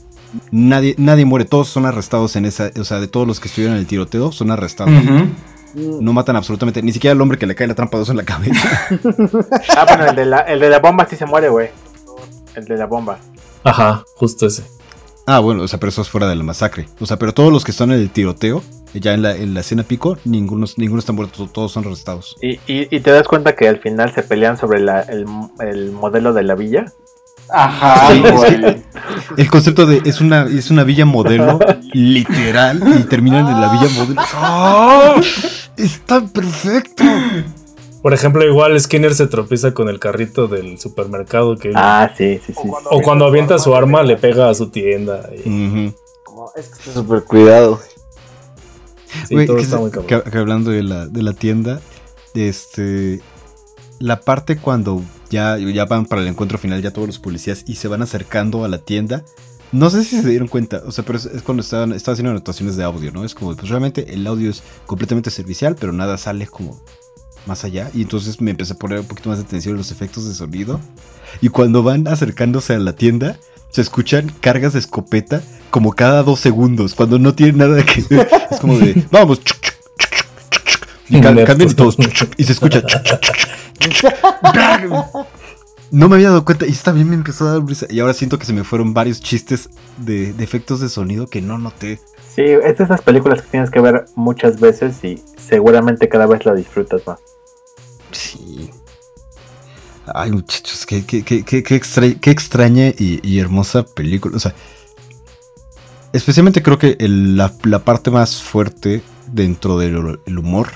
[0.51, 3.75] Nadie, nadie muere, todos son arrestados en esa, o sea, de todos los que estuvieron
[3.75, 4.93] en el tiroteo, son arrestados.
[5.75, 8.23] No matan absolutamente, ni siquiera al hombre que le cae la trampa dos en la
[8.23, 8.69] cabeza.
[9.75, 11.69] Ah, bueno, el de la, el de la bomba sí se muere, güey.
[12.55, 13.17] El de la bomba.
[13.63, 14.63] Ajá, justo ese.
[15.25, 16.87] Ah, bueno, o sea, pero eso es fuera de la masacre.
[16.99, 19.61] O sea, pero todos los que están en el tiroteo, ya en la, en la
[19.61, 22.35] escena pico, ninguno, ninguno está muerto, todos son arrestados.
[22.41, 25.25] Y, y, y te das cuenta que al final se pelean sobre la, el,
[25.59, 26.85] el modelo de la villa.
[27.49, 28.81] Ajá, Sí, es.
[29.37, 31.59] El concepto de es una, es una villa modelo,
[31.93, 34.21] literal, y terminan en la villa modelo.
[34.33, 35.15] ¡Ah!
[35.77, 37.03] Está perfecto.
[38.03, 42.53] Por ejemplo, igual Skinner se tropieza con el carrito del supermercado que Ah, sí, sí,
[42.53, 42.69] sí.
[42.91, 45.29] o cuando avienta su arma le pega a su tienda.
[45.33, 45.49] y-
[45.87, 45.95] Ujú.
[46.23, 47.79] como, es que está súper cuidado.
[49.27, 50.21] sí, Güey, todo que está muy cabrón.
[50.23, 51.79] que- que hablando de la, de la tienda,
[52.33, 53.21] este.
[53.99, 57.75] La parte cuando ya, ya van para el encuentro final, ya todos los policías y
[57.75, 59.23] se van acercando a la tienda.
[59.71, 62.31] No sé si se dieron cuenta, o sea, pero es, es cuando estaban, estaba haciendo
[62.31, 63.23] anotaciones de audio, ¿no?
[63.23, 66.79] Es como, pues realmente el audio es completamente servicial, pero nada sale como
[67.45, 67.89] más allá.
[67.93, 70.33] Y entonces me empecé a poner un poquito más de atención en los efectos de
[70.33, 70.79] sonido.
[71.41, 73.37] Y cuando van acercándose a la tienda,
[73.69, 78.27] se escuchan cargas de escopeta como cada dos segundos, cuando no tienen nada que ver.
[78.51, 80.87] Es como de, vamos, chuc, chuc, chuc, chuc, chuc, chuc.
[81.09, 82.81] y cambian y todos, chuc, chuc, y se escucha.
[82.81, 83.33] chuc, chuc, chuc,
[83.79, 85.27] chuc, chuc.
[85.89, 87.85] No me había dado cuenta y esta bien me empezó a dar risa.
[87.89, 91.41] Y ahora siento que se me fueron varios chistes de, de efectos de sonido que
[91.41, 91.99] no noté.
[92.35, 96.45] Sí, es de esas películas que tienes que ver muchas veces y seguramente cada vez
[96.45, 97.19] la disfrutas más.
[98.13, 98.69] Sí.
[100.13, 104.35] Ay, muchachos, qué, qué, qué, qué, extra- qué extraña y, y hermosa película.
[104.35, 104.53] O sea,
[106.11, 110.69] especialmente creo que el- la, la parte más fuerte dentro del el humor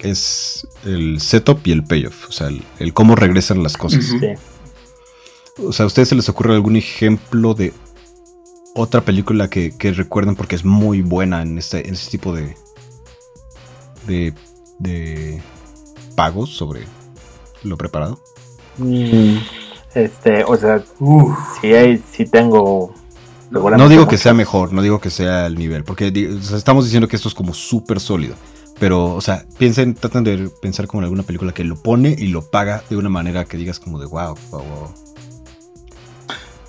[0.00, 2.28] es el setup y el payoff.
[2.28, 4.04] O sea, el, el cómo regresan las cosas.
[4.04, 4.18] Sí.
[5.58, 7.72] O sea, ¿a ustedes se les ocurre algún ejemplo de
[8.74, 12.56] otra película que, que recuerden porque es muy buena en este, en este tipo de,
[14.06, 14.32] de,
[14.78, 15.42] de
[16.14, 16.86] pagos sobre
[17.62, 18.20] lo preparado?
[18.78, 19.36] Mm,
[19.94, 21.36] Este, o sea, Uf.
[21.60, 22.94] sí, hay, sí tengo.
[23.50, 26.56] No digo que sea mejor, no digo que sea el nivel, porque di- o sea,
[26.56, 28.34] estamos diciendo que esto es como súper sólido.
[28.80, 32.28] Pero, o sea, piensen, tratan de pensar como en alguna película que lo pone y
[32.28, 34.94] lo paga de una manera que digas como de wow, wow, wow.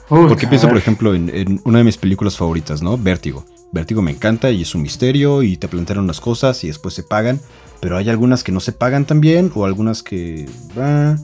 [0.10, 2.98] Uy, Porque pienso, por ejemplo, en, en una de mis películas favoritas, ¿no?
[2.98, 3.46] Vértigo.
[3.72, 7.04] Vértigo me encanta y es un misterio y te plantean unas cosas y después se
[7.04, 7.40] pagan.
[7.80, 10.48] Pero hay algunas que no se pagan también o algunas que...
[10.78, 11.18] ah.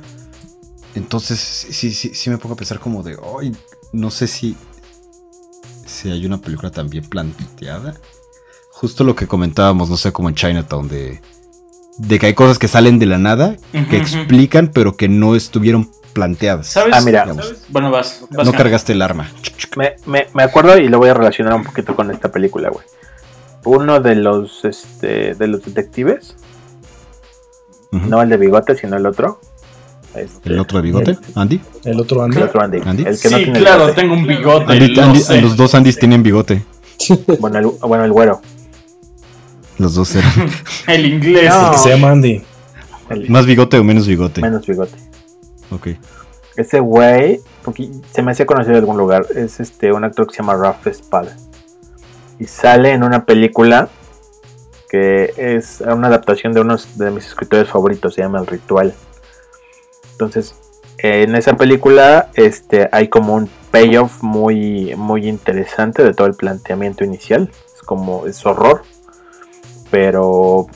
[0.96, 3.56] entonces, sí, sí, sí me pongo a pensar como de, ay,
[3.94, 4.58] no sé si,
[5.86, 7.96] si hay una película tan bien planteada.
[8.72, 11.22] Justo lo que comentábamos, no sé, como en Chinatown, de,
[11.98, 15.90] de que hay cosas que salen de la nada, que explican, pero que no estubieron
[16.14, 16.68] planteadas.
[16.68, 16.94] ¿Sabes?
[16.96, 17.26] Ah, mira.
[17.26, 17.64] ¿Sabes?
[17.70, 18.22] Bueno, vas.
[18.32, 19.30] vas No cargaste el arma.
[19.76, 22.86] Me, me, me acuerdo y lo voy a relacionar un poquito con esta película, güey.
[23.66, 26.36] Uno de los, este, de los detectives,
[27.92, 29.40] no el de bigote, sino el otro.
[30.16, 31.12] Este, ¿El otro de bigote?
[31.12, 31.62] El, ¿Andy?
[31.86, 32.38] El otro Andy.
[32.38, 32.80] el otro Andy.
[32.86, 33.04] ¿Andy?
[33.06, 34.02] El que no Sí, tiene claro, bigote.
[34.02, 34.74] tengo un bigote.
[34.74, 35.42] Andy- lo Andy- sé.
[35.42, 36.64] los dos Andys tienen bigote.
[37.40, 38.42] Bueno, el, bueno, el güero.
[39.78, 40.32] Los dos eran.
[40.88, 41.50] El inglés.
[41.54, 41.72] No.
[41.72, 42.42] Que se llama Andy.
[43.10, 44.42] El ¿Más bigote o menos bigote?
[44.42, 44.98] menos bigote.
[45.72, 45.88] Ok.
[46.58, 50.34] Ese güey, porque se me hacía conocido de algún lugar, es este un actor que
[50.36, 51.30] se llama Ralph Spall.
[52.40, 53.90] Y sale en una película
[54.90, 58.94] que es una adaptación de uno de mis escritores favoritos, se llama El Ritual.
[60.14, 60.56] Entonces,
[60.98, 67.04] en esa película este, hay como un payoff muy, muy interesante de todo el planteamiento
[67.04, 67.52] inicial.
[67.74, 68.82] Es como, es horror,
[69.92, 70.68] pero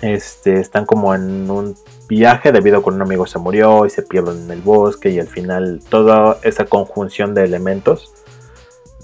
[0.00, 1.76] este, están como en un
[2.08, 5.20] viaje debido a que un amigo se murió y se pierden en el bosque y
[5.20, 8.12] al final toda esa conjunción de elementos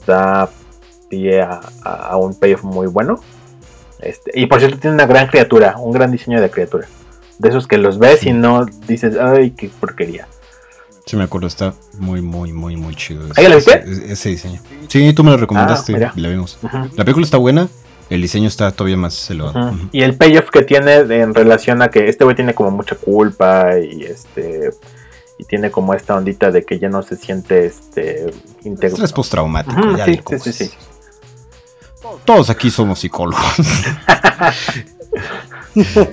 [0.06, 0.48] da
[1.40, 3.20] a, a- a un payoff muy bueno.
[4.00, 6.86] Este, y por cierto tiene una gran criatura, un gran diseño de criatura.
[7.38, 10.26] De esos que los ves y no dices, ay, qué porquería.
[11.06, 13.26] Sí, me acuerdo, está muy, muy, muy, muy chido.
[13.36, 13.82] ¿Ah, ya la viste?
[13.84, 14.60] Ese, ese diseño.
[14.88, 16.58] Sí, tú me lo recomendaste Ah, y la vimos.
[16.96, 17.68] La película está buena,
[18.10, 19.58] el diseño está todavía más elevado.
[19.70, 19.88] Ujú.
[19.92, 23.78] Y el payoff que tiene en relación a que este güey tiene como mucha culpa
[23.78, 24.70] y este
[25.38, 28.26] y tiene como esta ondita de que ya no se siente este
[28.64, 28.94] íntegro.
[28.96, 30.70] Estrés postraumático, ya sí, sí, sí, sí.
[32.24, 33.42] Todos aquí somos psicólogos.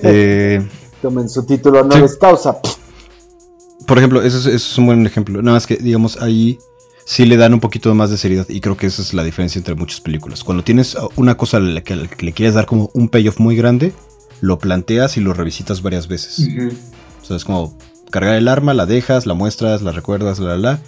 [0.02, 0.64] Eh,
[1.02, 2.18] Tomen su título honoris Sí.
[2.20, 2.56] causa.
[3.86, 5.42] por ejemplo, eso es, eso es un buen ejemplo.
[5.42, 6.58] Nada más que, digamos, ahí
[7.04, 9.58] sí le dan un poquito más de seriedad y creo que esa es la diferencia
[9.58, 10.44] entre muchas películas.
[10.44, 13.08] Cuando tienes una cosa a la que, a la que le quieres dar como un
[13.08, 13.92] payoff muy grande,
[14.40, 16.48] lo planteas y lo revisitas varias veces.
[17.22, 17.76] O sea, es como
[18.10, 20.80] cargar el arma, la dejas, la muestras, la recuerdas, la, la, la.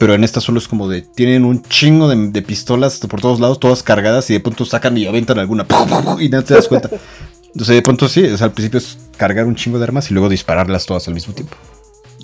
[0.00, 1.02] Pero en esta solo es como de.
[1.02, 4.96] Tienen un chingo de, de pistolas por todos lados, todas cargadas, y de pronto sacan
[4.96, 5.66] y aventan alguna.
[6.18, 6.88] Y no te das cuenta.
[7.54, 10.14] Sea, de pronto sí, o sea, al principio es cargar un chingo de armas y
[10.14, 11.54] luego dispararlas todas al mismo tiempo.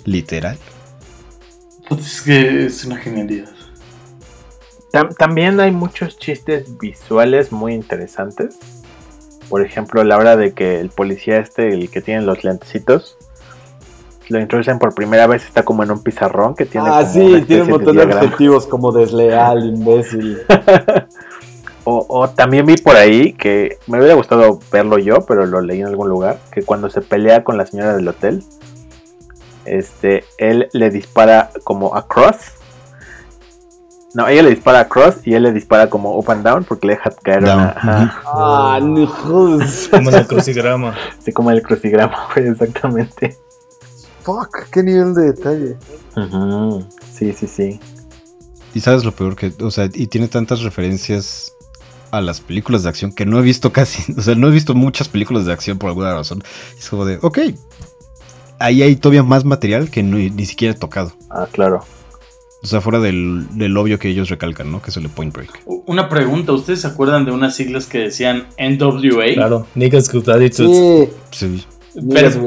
[0.05, 0.57] Literal.
[1.87, 3.51] Pues es que es una genialidad.
[4.91, 8.57] Tam- también hay muchos chistes visuales muy interesantes.
[9.49, 13.17] Por ejemplo, la hora de que el policía este, el que tiene los lentecitos,
[14.29, 16.87] lo introducen por primera vez, está como en un pizarrón que tiene...
[16.89, 18.21] Ah, como sí, tiene un montón de diagrama.
[18.21, 20.39] adjetivos como desleal, imbécil.
[21.89, 25.79] O, o también vi por ahí que me hubiera gustado verlo yo, pero lo leí
[25.79, 28.43] en algún lugar, que cuando se pelea con la señora del hotel,
[29.63, 32.55] este, él le dispara como across.
[34.13, 36.93] No, ella le dispara across y él le dispara como up and down porque le
[36.95, 37.69] deja caer Down, una...
[37.69, 38.21] ajá.
[38.25, 39.07] Ah, no.
[39.91, 40.93] Como en el crucigrama.
[41.19, 43.37] Así como el crucigrama, güey, exactamente.
[44.27, 45.77] Fuck, qué nivel de detalle.
[47.13, 47.79] Sí, sí, sí.
[48.73, 49.53] Y sabes lo peor que.
[49.61, 51.53] O sea, y tiene tantas referencias
[52.11, 54.11] a las películas de acción que no he visto casi.
[54.17, 56.43] O sea, no he visto muchas películas de acción por alguna razón.
[56.77, 57.39] Es como de, ok.
[58.59, 61.13] Ahí hay todavía más material que no- ni siquiera he tocado.
[61.29, 61.85] Ah, claro.
[62.61, 64.81] O sea, fuera del, del obvio que ellos recalcan, ¿no?
[64.81, 65.61] Que es el de Point Break.
[65.85, 69.35] Una pregunta, ¿ustedes se acuerdan de unas siglas que decían NWA?
[69.35, 71.09] Claro, Niggas Good Attitudes.
[71.31, 71.65] Sí, Sí.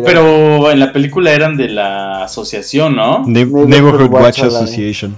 [0.04, 3.24] Pero, en la película eran de la asociación, ¿no?
[3.26, 4.64] Ne- Neighborhood Neighborhood Watch Watch Alliance.
[4.64, 5.16] Association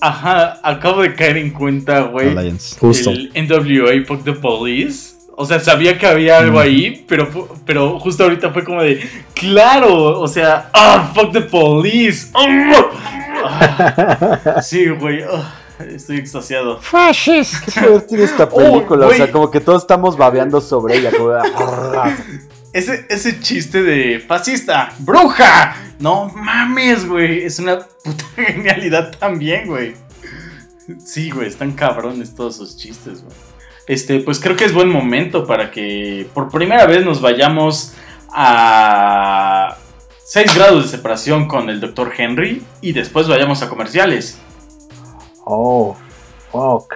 [0.00, 2.28] Ajá, acabo de caer en cuenta, güey.
[2.36, 2.76] Alliance.
[2.78, 3.10] Justo.
[3.10, 5.14] El NWA, Fuck the Police.
[5.38, 6.62] O sea, sabía que había algo Mm.
[6.62, 7.28] ahí, pero,
[7.66, 9.00] pero justo ahorita fue como de,
[9.34, 12.28] claro, o sea, ah, fuck the police.
[13.48, 14.60] Ah.
[14.62, 15.52] Sí, güey, ah,
[15.94, 16.78] estoy extasiado.
[16.78, 17.64] Fascist.
[18.08, 21.10] Tiene esta película, Oh, o sea, como que todos estamos babeando sobre ella.
[21.16, 21.32] Como,
[22.72, 25.76] Ese, ese chiste de fascista, bruja.
[25.98, 27.44] No mames, güey.
[27.44, 29.94] Es una puta genialidad también, güey.
[31.04, 33.34] Sí, güey, están cabrones todos esos chistes, güey.
[33.88, 37.92] Este, pues creo que es buen momento para que por primera vez nos vayamos
[38.32, 39.76] a
[40.24, 42.12] 6 grados de separación con el Dr.
[42.16, 44.38] Henry y después vayamos a comerciales.
[45.48, 45.94] Oh,
[46.50, 46.92] fuck.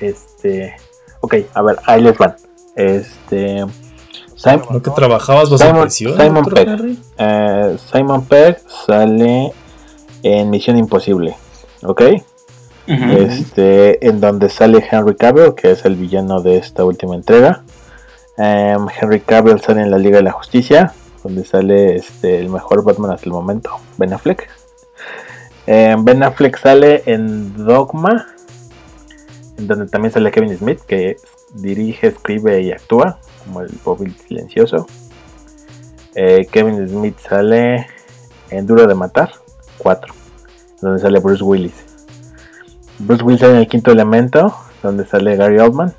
[0.00, 0.74] Este.
[1.20, 2.34] Ok, a ver, ahí les van.
[2.76, 3.64] Este.
[4.36, 6.16] Sim- ¿No que trabajabas bajo Simon- presión?
[6.20, 6.98] Simon Pegg.
[7.18, 9.52] Eh, Simon Pegg sale
[10.22, 11.36] en Misión Imposible.
[11.84, 12.02] ¿Ok?
[12.86, 17.62] Este, en donde sale Henry Cavill, que es el villano de esta última entrega.
[18.36, 20.92] Em, Henry Cavill sale en la Liga de la Justicia,
[21.22, 24.48] donde sale este, el mejor Batman hasta el momento, Ben Affleck.
[25.66, 28.26] Em, ben Affleck sale en Dogma,
[29.58, 31.16] en donde también sale Kevin Smith, que
[31.54, 34.86] dirige, escribe y actúa, como el Bobby silencioso.
[36.14, 37.86] Eh, Kevin Smith sale
[38.50, 39.30] en Duro de Matar,
[39.78, 40.14] 4,
[40.80, 41.74] donde sale Bruce Willis.
[42.98, 45.92] Bruce Willis en el quinto elemento, donde sale Gary Oldman,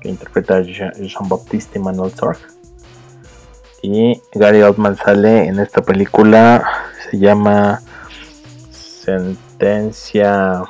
[0.00, 2.38] que interpreta a Jean- Jean-Baptiste Emmanuel Sorg.
[3.82, 6.64] Y Gary Oldman sale en esta película,
[7.10, 7.80] se llama
[9.04, 10.62] Sentencia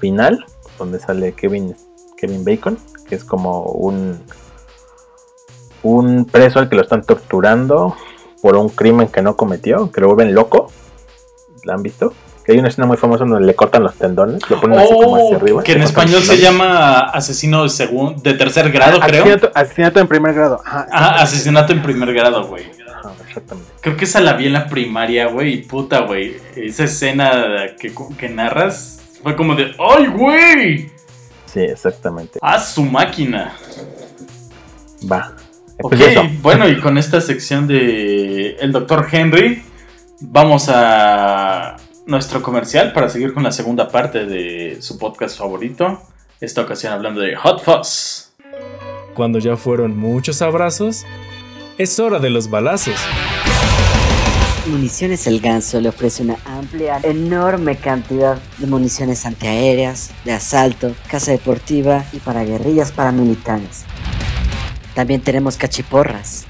[0.00, 0.44] Final,
[0.78, 1.74] donde sale Kevin,
[2.16, 4.20] Kevin Bacon, que es como un,
[5.82, 7.96] un preso al que lo están torturando
[8.42, 10.70] por un crimen que no cometió, que lo vuelven loco.
[11.64, 12.12] ¿La han visto?
[12.44, 15.16] Que hay una escena muy famosa donde le cortan los tendones, lo ponen así como
[15.16, 15.62] hacia Oh, arriba.
[15.62, 19.22] que en español se llama asesino de, segun- de tercer grado, Ah, creo.
[19.22, 20.60] Asesinato, asesinato en primer grado.
[20.66, 22.64] Ah, asesinato en primer grado, güey.
[23.04, 23.70] Ajá, exactamente.
[23.80, 25.54] Creo que esa la vi en la primaria, güey.
[25.54, 26.36] Y puta, güey.
[26.56, 30.90] Esa escena que, que narras fue como de ¡Ay, güey!
[31.46, 32.38] Sí, exactamente.
[32.42, 33.56] ¡A su máquina!
[35.10, 35.34] Va.
[35.82, 39.06] Ok, Pues bueno, y con esta sección de El Dr.
[39.10, 39.62] Henry,
[40.20, 46.00] vamos a nuestro comercial para seguir con la segunda parte de su podcast favorito.
[46.40, 48.32] Esta ocasión hablando de Hot Fuzz.
[49.14, 51.06] Cuando ya fueron muchos abrazos,
[51.78, 52.96] es hora de los balazos.
[54.66, 61.32] Municiones El Ganso le ofrece una amplia, enorme cantidad de municiones antiaéreas, de asalto, casa
[61.32, 63.84] deportiva y para guerrillas paramilitares.
[64.94, 66.46] También tenemos cachiporras.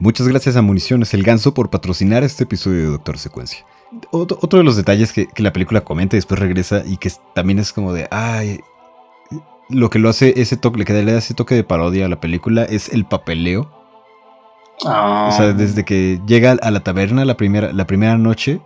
[0.00, 3.66] Muchas gracias a Municiones El Ganso por patrocinar este episodio de Doctor Secuencia.
[4.10, 7.12] Otro, otro de los detalles que, que la película comenta y después regresa y que
[7.34, 8.60] también es como de, ay,
[9.68, 12.08] lo que lo hace ese toque, le que le da ese toque de parodia a
[12.08, 13.70] la película es el papeleo.
[14.86, 15.28] Ah.
[15.30, 18.62] O sea, desde que llega a la taberna la primera, la primera noche,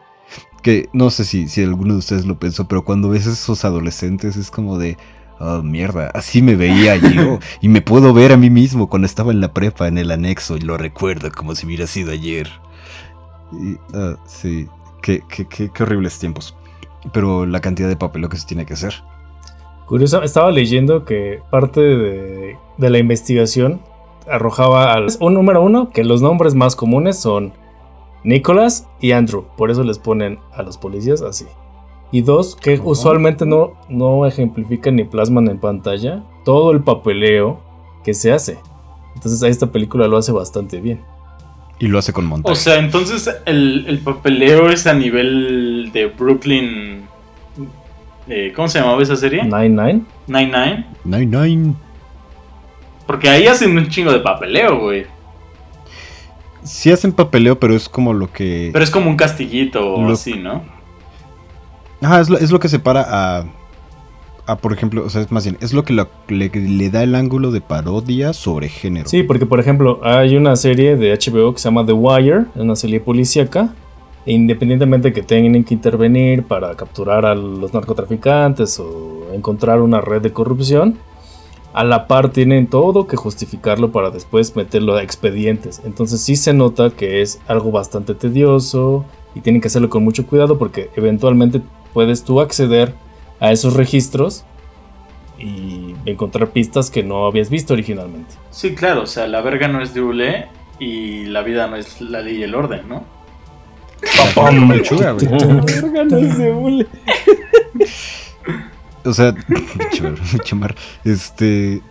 [0.63, 3.65] que no sé si, si alguno de ustedes lo pensó, pero cuando ves a esos
[3.65, 4.97] adolescentes es como de,
[5.41, 7.39] oh mierda, así me veía yo.
[7.61, 10.57] Y me puedo ver a mí mismo cuando estaba en la prepa, en el anexo,
[10.57, 12.49] y lo recuerdo como si hubiera sido ayer.
[13.53, 14.69] Y, ah, sí,
[15.03, 16.57] qué, qué, qué, qué horribles tiempos.
[17.13, 18.95] Pero la cantidad de papeleo que se tiene que hacer.
[19.87, 23.83] Curioso, estaba leyendo que parte de, de la investigación
[24.31, 27.53] arrojaba al un número uno que los nombres más comunes son
[28.25, 31.45] Nicholas y Andrew, por eso les ponen a los policías así.
[32.13, 37.61] Y dos, que usualmente no, no ejemplifican ni plasman en pantalla todo el papeleo
[38.05, 38.59] que se hace.
[39.15, 41.01] Entonces a esta película lo hace bastante bien.
[41.81, 42.53] Y lo hace con montaje.
[42.53, 47.03] O sea, entonces el, el papeleo es a nivel de Brooklyn.
[48.29, 49.43] eh, ¿Cómo se llamaba esa serie?
[49.43, 50.03] Nine Nine.
[50.29, 50.87] Nine Nine.
[51.05, 51.75] Nine Nine.
[53.07, 55.07] Porque ahí hacen un chingo de papeleo, güey.
[56.63, 58.71] Sí hacen papeleo, pero es como lo que...
[58.73, 60.63] Pero es como un castillito o así, ¿no?
[62.05, 63.45] Ajá, es lo, que separa a,
[64.47, 67.51] a, por ejemplo, o sea, es más bien, es lo que le da el ángulo
[67.51, 69.09] de parodia sobre género.
[69.09, 72.77] Sí, porque por ejemplo, hay una serie de HBO que se llama The Wire, una
[72.77, 73.75] serie policíaca.
[74.27, 80.23] E independientemente que tengan que intervenir para capturar a los narcotraficantes o encontrar una red
[80.23, 80.97] de corrupción,
[81.75, 85.83] a la par tienen todo que justificarlo para después meterlo a expedientes.
[85.85, 90.27] Entonces sí se nota que es algo bastante tedioso y tienen que hacerlo con mucho
[90.27, 91.61] cuidado porque eventualmente
[91.95, 92.95] puedes tú acceder
[93.41, 94.45] a esos registros
[95.39, 98.35] y encontrar pistas que no habías visto originalmente.
[98.51, 102.01] Sí, claro, o sea, la verga no es de Ule y la vida no es
[102.01, 103.05] la ley y el orden, ¿no?
[104.69, 106.87] Lechuga, güey.
[109.07, 109.35] O sea,
[109.93, 111.83] chumar, chumar, este,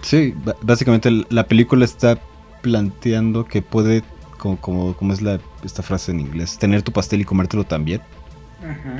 [0.00, 2.18] sí, básicamente la película está
[2.62, 4.02] planteando que puede,
[4.38, 8.00] como, como, como es la, esta frase en inglés, tener tu pastel y comértelo también.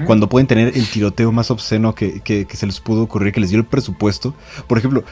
[0.07, 3.41] Cuando pueden tener el tiroteo más obsceno que, que- que se les pudo ocurrir, que
[3.41, 4.35] les dio el presupuesto.
[4.67, 5.05] Por ejemplo,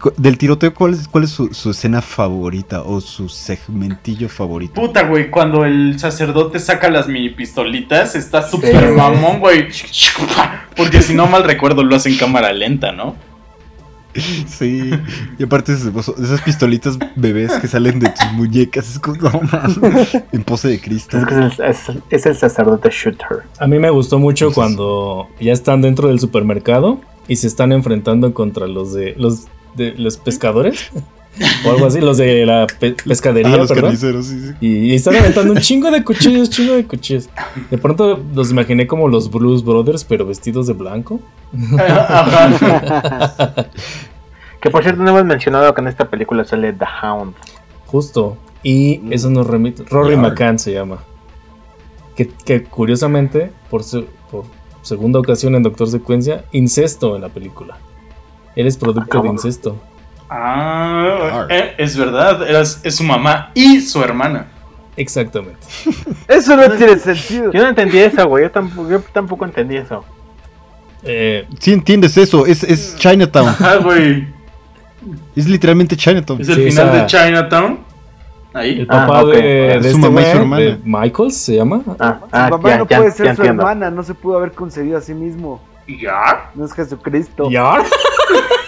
[0.00, 4.74] cu- del tiroteo, ¿cuál es, cuál es su, su escena favorita o su segmentillo favorito?
[4.80, 9.68] Puta, güey, cuando el sacerdote saca las mini pistolitas, está súper mamón, güey.
[10.76, 13.16] Porque si no mal recuerdo, lo hace en cámara lenta, ¿no?
[14.46, 14.90] Sí,
[15.38, 19.18] y aparte es- esas pistolitas bebés que salen de tus muñecas, es como,
[20.32, 21.18] en pose de Cristo.
[21.18, 23.42] Es, que es, el, es- es el sacerdote shooter.
[23.58, 27.72] A mí me gustó mucho Entonces- cuando ya están dentro del supermercado y se están
[27.72, 30.90] enfrentando contra los de los de los pescadores
[31.66, 33.84] o algo así, los de la pe- pescadería, Ah, los perdón.
[33.84, 34.54] carniceros, sí, sí.
[34.60, 37.28] Y, y están aventando un chingo de cuchillos, chingo de cuchillos.
[37.70, 41.20] De pronto los imaginé como los Blues Brothers, pero vestidos de blanco.
[41.78, 43.66] Ajá.
[44.60, 47.32] Que por cierto, no hemos mencionado que en esta película sale The Hound.
[47.86, 48.36] Justo.
[48.64, 49.84] Y eso nos remite.
[49.88, 50.16] Rory.
[50.16, 50.98] McCann se llama.
[52.16, 53.82] Que, que curiosamente, por
[54.82, 57.78] segunda ocasión en Doctor Secuencia, incesto en la película.
[58.56, 59.76] Él es producto de incesto.
[60.30, 62.42] Ah, eh, es verdad,
[62.84, 64.46] es su mamá y su hermana.
[64.96, 65.58] Exactamente.
[66.26, 67.52] Eso no tiene sentido.
[67.52, 68.44] Yo no entendí eso, güey.
[68.44, 70.04] Yo tampoco, yo tampoco entendí eso.
[71.04, 74.26] Eh, Sí entiendes eso, es, es Chinatown, Ajá, güey.
[75.36, 76.40] es literalmente Chinatown.
[76.40, 77.78] Es el Sí, final o sea- de Chinatown.
[78.54, 78.80] Ahí.
[78.80, 79.32] el Ah, papá ok.
[79.34, 80.62] de, de Su este mamá y su hermana.
[80.62, 81.82] de Michaels se llama.
[82.00, 83.62] Ah, Su ah, mamá ya, no ya, puede ser ya su entiendo.
[83.62, 85.62] hermana, no se pudo haber concebido a sí mismo.
[85.86, 86.50] ¿Ya?
[86.54, 87.48] No es Jesucristo.
[87.50, 87.84] Yar.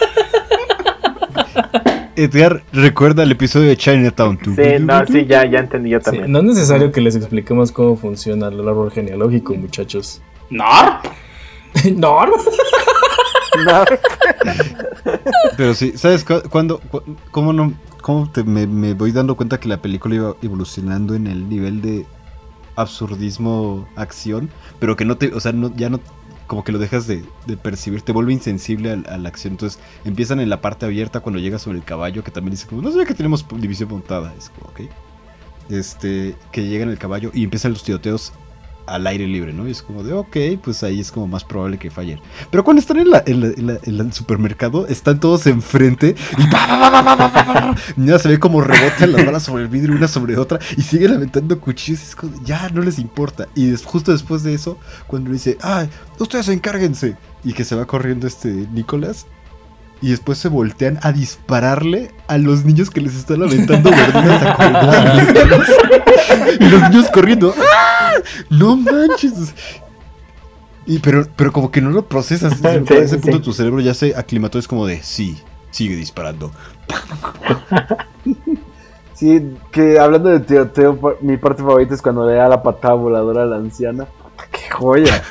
[2.15, 4.37] Edgar, recuerda el episodio de Chinatown.
[4.43, 6.31] Sí, no, sí, ya, ya entendí yo Sí, también.
[6.31, 10.21] no es necesario que les expliquemos cómo funciona el árbol genealógico, muchachos.
[10.49, 11.05] ¿Narp?
[11.95, 12.25] no.
[13.65, 13.83] No.
[15.57, 16.79] Pero sí, ¿sabes cu- cuándo?
[16.79, 17.73] cu- ¿Cómo no?
[18.01, 21.81] ¿Cómo te- me, me voy dando cuenta que la película iba evolucionando en el nivel
[21.81, 22.05] de
[22.75, 24.49] absurdismo acción?
[24.79, 25.99] Pero que no te, o sea, no, ya no,
[26.51, 29.53] como que lo dejas de, de percibir, te vuelve insensible a, la acción.
[29.53, 32.81] Entonces empiezan en la parte abierta cuando llegas sobre el caballo, que también dice como,
[32.81, 34.33] no sabía que tenemos división montada.
[34.37, 34.81] Es como, ok.
[35.69, 38.33] Este, que llega en el caballo y empiezan los tiroteos
[38.87, 39.67] al aire libre, ¿no?
[39.67, 42.19] Y es como de, ok, pues ahí es como más probable que fallen.
[42.49, 43.19] Pero cuando están en, la-
[43.83, 46.15] el supermercado, están todos enfrente
[47.97, 50.81] y ya se ve como rebotan las balas sobre el vidrio una sobre otra y
[50.81, 52.01] siguen aventando cuchillos.
[52.01, 53.47] es ya no les importa.
[53.55, 54.77] Y des- justo después de eso,
[55.07, 59.25] cuando dice, ay, ustedes encárguense, y que se va corriendo este Nicolás,
[60.01, 65.57] y después se voltean a dispararle a los niños que les están aventando verduras a.
[66.59, 67.53] Y los niños corriendo.
[67.57, 68.13] ¡Ah!
[68.49, 69.53] ¡No manches!
[70.85, 72.57] Y pero, pero como que no lo procesas.
[72.57, 73.43] Sí, a ese sí, punto sí.
[73.43, 74.57] tu cerebro ya se aclimató.
[74.59, 75.37] Es como de, sí,
[75.71, 76.51] sigue disparando.
[79.13, 83.43] Sí, que hablando de tiroteo, mi parte favorita es cuando le da la patada voladora
[83.43, 84.07] a la anciana.
[84.51, 85.21] ¡Qué joya!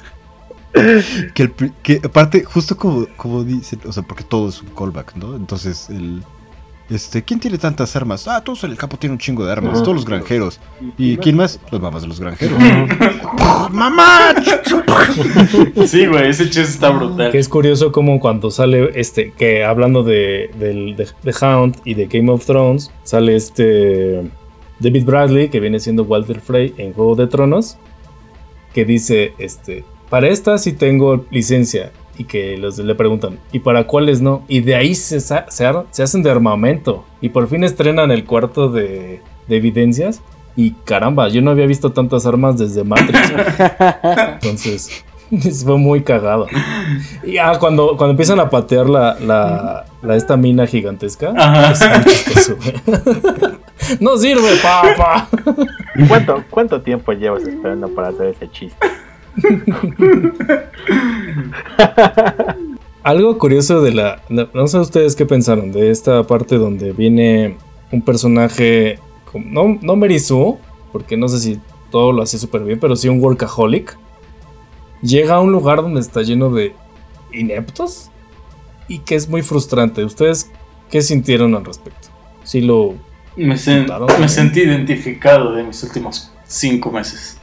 [1.34, 4.68] Que, el pri- que aparte, justo como, como dice, o sea, porque todo es un
[4.70, 5.34] callback, ¿no?
[5.36, 6.22] Entonces, el.
[6.88, 8.26] Este, ¿quién tiene tantas armas?
[8.26, 10.58] Ah, todos en el campo tienen un chingo de armas, todos los granjeros.
[10.98, 11.60] ¿Y quién más?
[11.70, 12.58] Los mamás de los granjeros.
[13.70, 14.34] ¡Mamá!
[15.86, 17.30] Sí, güey, ese chess está brutal.
[17.30, 21.94] Que es curioso como cuando sale este, que hablando de, del- de, de Hound y
[21.94, 24.28] de Game of Thrones, sale este
[24.80, 27.76] David Bradley, que viene siendo Walter Frey en Juego de Tronos,
[28.74, 31.92] que dice, este, para esta sí tengo licencia.
[32.18, 34.42] Y que los le preguntan, ¿y para cuáles no?
[34.46, 37.04] Y de ahí se, se, se hacen de armamento.
[37.22, 40.20] Y por fin estrenan el cuarto de, de evidencias.
[40.54, 43.32] Y caramba, yo no había visto tantas armas desde Matrix.
[44.34, 45.02] Entonces,
[45.64, 46.46] fue muy cagado.
[47.24, 51.70] Y ah, cuando, cuando empiezan a patear la, la, la- esta mina gigantesca, Ajá.
[51.72, 53.54] es muy chistoso, güey.
[54.00, 55.26] No sirve, papá.
[56.06, 58.86] ¿Cuánto, ¿Cuánto tiempo llevas esperando para hacer ese chiste?
[63.02, 64.22] Algo curioso de la.
[64.28, 67.56] No, sé ustedes qué pensaron de esta parte donde viene
[67.92, 68.98] un personaje.
[69.46, 70.58] No, no Merisu,
[70.92, 71.60] porque no sé si
[71.90, 73.96] todo lo hace súper bien, pero sí un workaholic.
[75.02, 76.74] Llega a un lugar donde está lleno de
[77.32, 78.10] ineptos
[78.86, 80.04] y que es muy frustrante.
[80.04, 80.50] ¿Ustedes
[80.90, 82.08] qué sintieron al respecto?
[82.44, 82.94] Sí lo.
[83.36, 87.39] Me, sen- me sentí identificado de mis últimos cinco meses.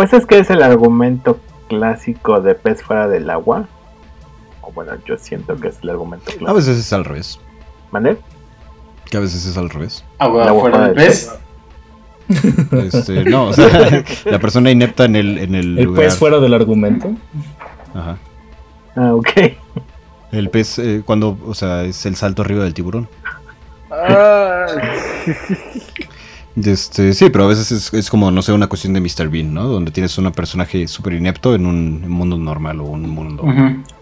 [0.00, 1.38] Pues es que es el argumento
[1.68, 3.68] clásico de pez fuera del agua.
[4.62, 6.54] O bueno, yo siento que es el argumento A clásico.
[6.54, 7.38] veces es al revés.
[7.90, 8.16] ¿Mande?
[9.10, 10.02] Que a veces es al revés.
[10.16, 11.30] Agua fuera del pez.
[12.72, 16.04] Este, no, o sea, la persona inepta en el, en el, El lugar.
[16.06, 17.12] pez fuera del argumento.
[17.94, 18.16] Ajá.
[18.96, 19.28] Ah, ok.
[20.32, 23.06] El pez, eh, cuando, o sea, es el salto arriba del tiburón.
[26.56, 29.28] Este, sí, pero a veces es, es como, no sé, una cuestión de Mr.
[29.28, 29.66] Bean, ¿no?
[29.68, 33.44] Donde tienes un personaje súper inepto en un mundo normal o un mundo.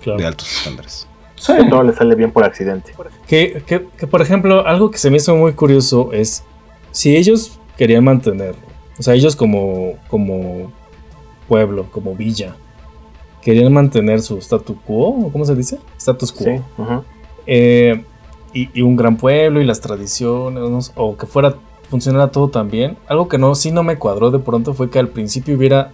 [0.03, 0.18] Claro.
[0.18, 1.07] de altos estándares.
[1.36, 1.53] Sí.
[1.57, 2.92] Que todo le sale bien por accidente.
[3.26, 6.42] Que, que- que, por ejemplo, algo que se me hizo muy curioso es
[6.90, 8.55] si ellos querían mantener,
[8.99, 10.72] o sea, ellos como, como
[11.46, 12.57] pueblo, como villa,
[13.42, 15.78] querían mantener su statu quo, ¿o ¿cómo se dice?
[15.96, 16.44] Status quo.
[16.44, 16.53] Sí.
[17.46, 18.03] Eh,
[18.53, 21.55] y, y un gran pueblo y las tradiciones, o que fuera,
[21.91, 22.97] funcionara todo tan bien.
[23.09, 25.91] Algo que no, sí no me cuadró de pronto fue que al principio hubiera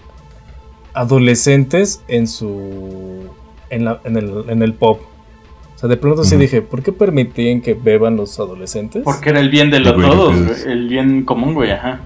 [0.92, 3.28] adolescentes en su,
[3.70, 5.00] en, la- en el, en el pop.
[5.74, 9.02] O sea, de pronto sí dije, ¿por qué permitían que beban los adolescentes?
[9.04, 12.00] Porque era el bien de The los todos, güey, el bien común, güey, ajá.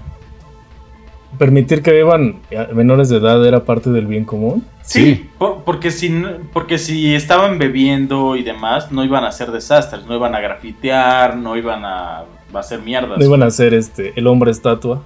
[1.37, 2.39] Permitir que beban
[2.73, 4.65] menores de edad era parte del bien común.
[4.81, 5.29] Sí, Sí.
[5.37, 10.05] por- porque, si, no- porque si estaban bebiendo y demás, no iban a hacer desastres,
[10.07, 12.23] no iban a grafitear, no iban a,
[12.57, 13.17] a hacer mierdas.
[13.17, 15.03] No iban a ser este, el hombre estatua.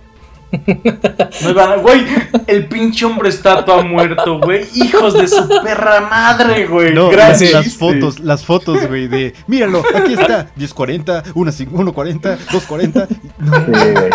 [1.42, 2.02] No iban a- güey,
[2.48, 4.66] el pinche hombre estatua muerto, güey.
[4.76, 6.94] Hijos de su perra madre, güey.
[6.94, 13.08] No, Gran las, fotos, las fotos, güey, de, míralo, aquí está, 1040, 140, 240,
[13.40, 14.10] no, Sí, güey.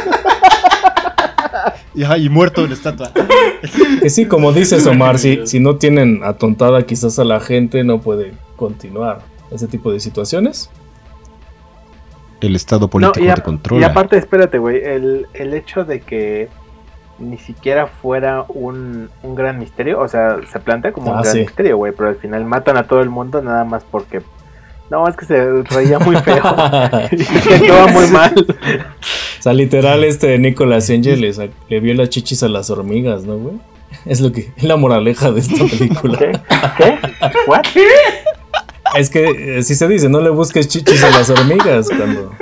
[2.20, 3.10] y, y muerto en la estatua.
[4.00, 8.00] Que sí, como dices Omar, si, si no tienen atontada quizás a la gente, no
[8.00, 10.70] puede continuar ese tipo de situaciones.
[12.41, 13.86] El estado No, político y, a- te y controla.
[13.89, 14.82] aparte, espérate, güey.
[14.82, 16.49] El, el hecho de que
[17.18, 21.32] ni siquiera fuera un, un gran misterio, o sea, se plantea como un Ah, gran
[21.34, 21.41] sí.
[21.41, 24.20] misterio, güey, pero al final matan a todo el mundo nada más porque.
[24.91, 26.36] No, es que se reía muy feo.
[27.12, 28.32] y se actuaba muy mal.
[29.39, 33.36] O sea, literal, este Nicolas Angel le, le vio las chichis a las hormigas, ¿no,
[33.36, 33.57] güey?
[34.07, 36.16] Es lo que es la moraleja de esta película.
[36.18, 36.32] ¿Qué?
[36.78, 36.99] ¿Qué?
[37.47, 37.64] ¿What?
[38.97, 42.32] Es que así se dice, no le busques chichis a las hormigas cuando.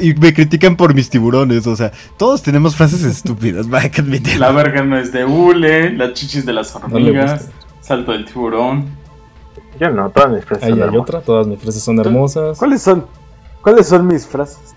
[0.00, 4.40] Y me critican por mis tiburones, o sea, todos tenemos frases estúpidas, va que admitirlo.
[4.40, 7.48] La verga no es de hule, las chichis de las hormigas,
[7.80, 8.86] salto del tiburón.
[9.78, 11.02] Yo no, todas mis frases Ahí son hay hermosas.
[11.08, 12.58] otra, todas mis frases son hermosas.
[12.58, 13.06] ¿Cuáles son?
[13.62, 14.74] ¿Cuáles son mis frases?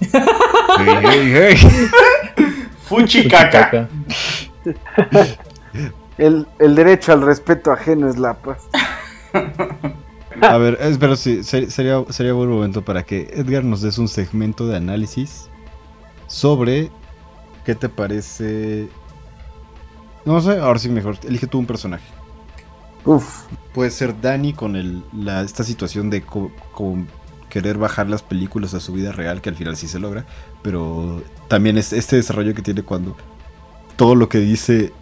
[0.00, 1.56] Hey, hey, hey.
[2.88, 3.70] Fuchi caca.
[3.70, 3.88] Caca.
[6.18, 8.58] El, el derecho al respeto ajeno es la paz.
[10.40, 13.98] A ver, es- pero sí, ser- sería, sería buen momento para que Edgar nos des
[13.98, 15.48] un segmento de análisis
[16.26, 16.90] sobre
[17.64, 18.88] qué te parece.
[20.24, 22.04] No sé, ahora sí mejor, elige tú un personaje.
[23.04, 27.08] Uf, Puede ser Dani con el, la, esta situación de co- con
[27.48, 30.24] querer bajar las películas a su vida real, que al final sí se logra,
[30.62, 33.16] pero también es este desarrollo que tiene cuando
[33.96, 34.92] todo lo que dice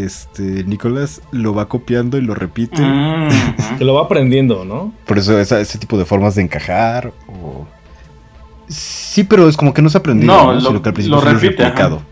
[0.00, 2.80] este Nicolás lo va copiando y lo repite.
[2.82, 3.28] Mm.
[3.78, 4.92] Que lo va aprendiendo, ¿no?
[5.06, 7.66] Por eso esa- ese tipo de formas de encajar o...
[8.68, 10.52] Sí, pero es como que no se ha aprendido, No, ¿no?
[10.54, 11.68] lo- sino que al principio lo repite, ajá.
[11.70, 12.02] replicado.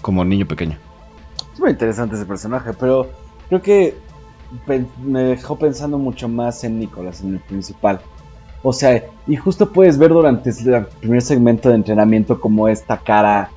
[0.00, 0.76] Como niño pequeño.
[1.54, 3.10] es muy interesante ese personaje, pero
[3.48, 3.96] creo que
[5.02, 8.00] me dejó pensando mucho más en Nicolás, en el principal.
[8.64, 13.50] O sea, y justo puedes ver durante el primer segmento de entrenamiento como esta cara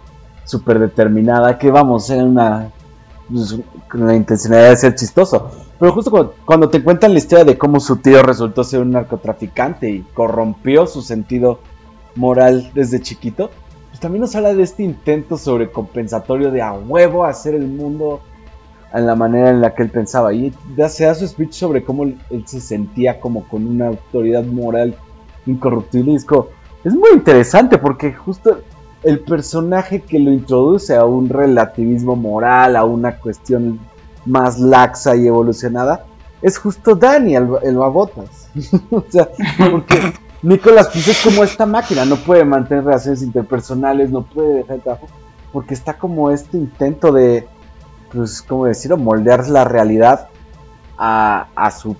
[0.46, 2.70] súper determinada, que vamos, era una...
[3.32, 3.57] pues,
[3.89, 5.51] con la intencionalidad de ser chistoso.
[5.80, 9.89] Pero justo cuando, te cuentan la historia de cómo su tío resultó ser un narcotraficante
[9.89, 11.59] y corrompió su sentido
[12.15, 13.49] moral desde chiquito,
[13.89, 18.21] pues también nos habla de este intento sobrecompensatorio de a huevo hacer el mundo
[18.93, 20.34] en la manera en la que él pensaba.
[20.34, 20.53] Y
[20.88, 24.95] se da su speech sobre cómo él, se sentía como con una autoridad moral
[25.45, 26.13] incorruptible.
[26.13, 26.26] Y es,
[26.86, 28.59] es muy interesante porque justo
[29.06, 33.80] el personaje que lo introduce a un relativismo moral, a una cuestión
[34.26, 36.06] más laxa y evolucionada,
[36.41, 38.49] es justo Dani, el, el babotas.
[38.91, 39.30] o sea,
[39.72, 44.76] porque Nicolás pues es como esta máquina, no puede mantener relaciones interpersonales, no puede dejar
[44.78, 45.08] el trabajo,
[45.51, 47.47] porque está como este intento de,
[48.12, 48.97] pues, ¿cómo decirlo?
[48.97, 50.30] Moldear la realidad
[50.97, 51.95] a, su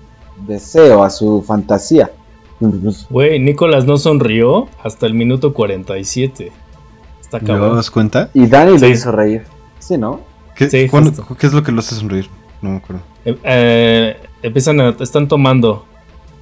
[0.46, 2.10] deseo, a su fantasía.
[3.10, 6.52] Güey, Nicolás no sonrió hasta el minuto 47.
[7.26, 7.74] Está ¿Te cabrón.
[7.76, 8.30] das cuenta?
[8.34, 8.86] y Dani lo Sí.
[8.86, 9.42] hizo reír.
[9.80, 10.20] Sí, ¿no?
[10.54, 11.34] ¿Qué, Sí, cuándo- justo.
[11.36, 12.28] ¿Qué es lo que lo hace sonreír?
[12.62, 13.02] No me acuerdo.
[13.24, 15.84] Eh, eh, empiezan a, están tomando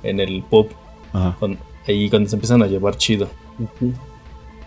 [0.02, 0.68] en el pub
[1.14, 1.36] Ajá.
[1.40, 1.58] con-
[1.88, 3.28] ahí cuando se empiezan a llevar chido.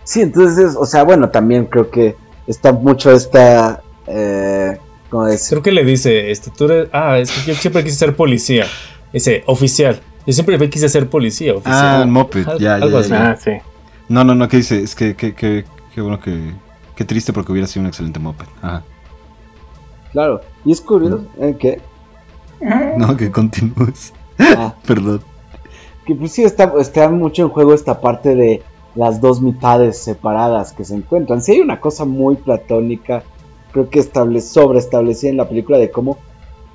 [0.04, 2.16] Sí, entonces, o sea, bueno, también creo que
[2.46, 4.76] está mucho esta, eh,
[5.10, 5.50] ¿cómo decir?
[5.50, 8.66] Creo que le dice, este, tú eres, ah, es que yo siempre quise ser policía.
[9.12, 10.00] Dice, oficial.
[10.26, 12.02] Yo siempre quise ser policía, oficial.
[12.02, 13.30] Ah, moped, ya, ya.
[13.30, 13.52] Ah, sí.
[14.08, 14.82] No, no, no, ¿qué dice?
[14.82, 15.64] Es que, que, que,
[15.98, 16.52] qué bueno que...
[16.94, 18.46] Qué triste porque hubiera sido un excelente moped.
[18.62, 18.84] Ajá.
[20.12, 21.56] Claro, y es curioso, ¿eh?
[21.58, 21.80] que,
[22.96, 24.12] No, que continúes.
[24.38, 25.22] ah, Perdón.
[26.06, 28.62] que pues sí está, está mucho en juego esta parte de
[28.94, 31.42] las dos mitades separadas que se encuentran.
[31.42, 33.24] Sí hay una cosa muy platónica,
[33.72, 36.18] creo que estable, sobreestablecida en la película de cómo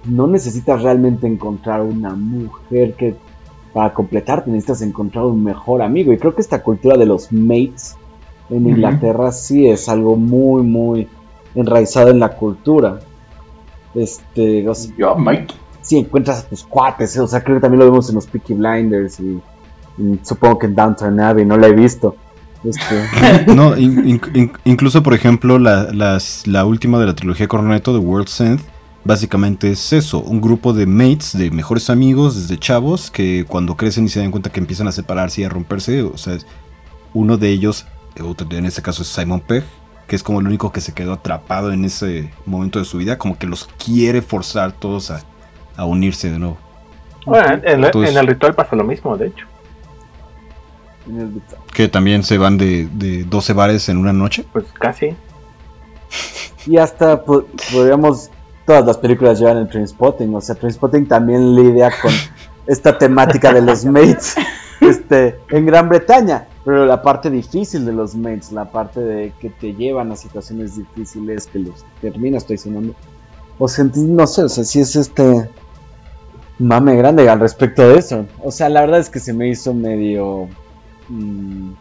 [0.04, 3.16] no necesitas realmente encontrar una mujer que
[3.72, 6.12] para completarte necesitas encontrar un mejor amigo.
[6.12, 7.96] Y creo que esta cultura de los mates
[8.50, 8.70] en.
[8.70, 11.08] Inglaterra sí es algo muy, muy
[11.56, 13.00] enraizado en la cultura.
[13.96, 15.54] Este, o sea, Yo, Mike.
[15.82, 18.54] si encuentras a tus cuates, o sea, creo que también lo vemos en los Peaky
[18.56, 19.40] Blinders y,
[20.00, 22.16] y supongo que en Downton Abbey, no la he visto.
[22.64, 27.48] Este, No, in- in- in- incluso por ejemplo la, las- la última de la trilogía
[27.48, 28.62] Cornetto de World's End,
[29.04, 34.06] básicamente es eso, un grupo de mates, de mejores amigos, desde chavos, que cuando crecen
[34.06, 36.38] y se dan cuenta que empiezan a separarse y a romperse, o sea,
[37.14, 37.86] uno de ellos,
[38.16, 39.64] en este caso es Simon Pegg,
[40.08, 43.18] que es como el único que se quedó atrapado en ese momento de su vida,
[43.18, 45.22] como que los quiere forzar todos a,
[45.78, 46.58] a unirse de nuevo.
[47.26, 49.46] Bueno, en, el- Entonces- en el ritual pasa lo mismo, de hecho.
[51.08, 51.42] en el-
[51.74, 54.46] Que también se van de, de 12 bares en una noche.
[54.52, 55.16] Pues casi.
[56.66, 58.30] y hasta po- podríamos,
[58.66, 62.12] todas las películas llevan el Trainspotting, o sea, Trainspotting también lidia con
[62.68, 64.36] esta temática de los mates
[64.82, 69.50] este, en Gran Bretaña, pero la parte difícil de los mates, la parte de que
[69.50, 72.94] te llevan a situaciones difíciles, que los terminas traicionando.
[73.60, 75.50] O entonces, no sé, o sea, si es este
[76.60, 78.26] mame grande al respecto de eso.
[78.42, 80.48] O sea, la verdad es que se me hizo medio,
[81.10, 81.72] mm,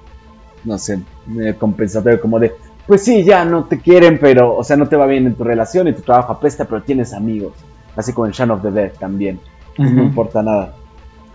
[0.64, 2.52] no sé, medio compensatorio, como de,
[2.86, 5.44] pues sí, ya no te quieren, pero, o sea, no te va bien en tu
[5.44, 7.52] relación y tu trabajo apesta, pero tienes amigos.
[7.96, 9.38] Así como en Shaun of the Dead también.
[9.78, 10.74] No importa nada.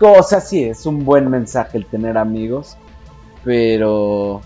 [0.00, 2.76] O sea, sí, es un buen mensaje el tener amigos,
[3.52, 4.42] pero...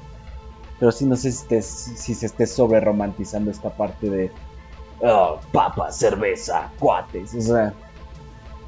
[0.78, 4.30] Pero sí, no sé si, te- si se esté sobre romantizando esta parte de...
[5.00, 7.34] "Oh, papa, cerveza, cuates.
[7.34, 7.72] O sea,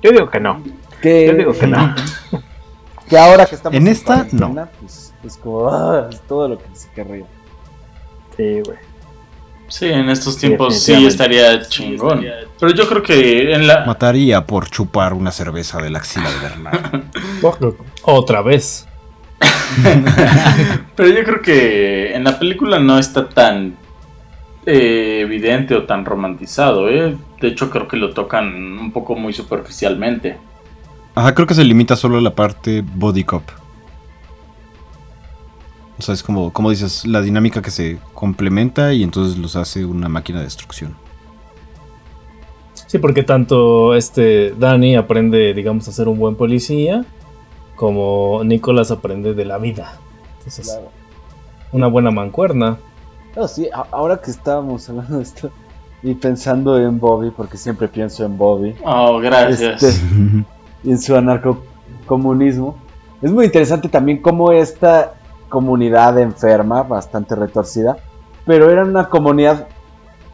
[0.03, 0.61] Yo digo que no.
[1.01, 1.95] que, Yo digo que no.
[3.09, 6.65] que ahora que estamos En esta, cuarentena, Pues, es como ah, es todo lo que
[6.75, 7.27] se querría.
[8.37, 8.79] Sí, güey.
[9.69, 12.25] Sí, en estos tiempos sí estaría chingón.
[12.61, 13.85] Pero yo creo que en la.
[13.87, 17.03] Mataría por chupar una cerveza de la axila de Bernard.
[18.03, 18.87] Otra vez.
[20.97, 23.77] Pero yo creo que en la película no está tan
[24.67, 27.17] eh, evidente o tan romantizado, ¿eh?
[27.41, 30.39] De hecho, creo que lo tocan un poco muy superficialmente.
[31.15, 33.43] Ajá, creo que se limita solo a la parte body cop.
[35.99, 39.85] O sea, es como, como dices, la dinámica que se complementa y entonces los hace
[39.85, 40.97] una máquina de destrucción.
[42.87, 47.05] Sí, porque tanto este Danny aprende, digamos, a ser un buen policía,
[47.77, 49.93] como Nicholas aprende de la vida.
[50.39, 50.89] Entonces, Claro.
[51.73, 52.79] una buena mancuerna.
[53.37, 55.51] No, sí, ahora que estábamos hablando de esto
[56.03, 59.83] y pensando en Bobby, porque siempre pienso en Bobby, Oh, gracias.
[59.83, 60.45] Este-
[60.85, 62.77] y en su anarcocomunismo,
[63.23, 65.15] es muy interesante también cómo esta
[65.49, 67.97] comunidad enferma, bastante retorcida,
[68.45, 69.69] pero era una comunidad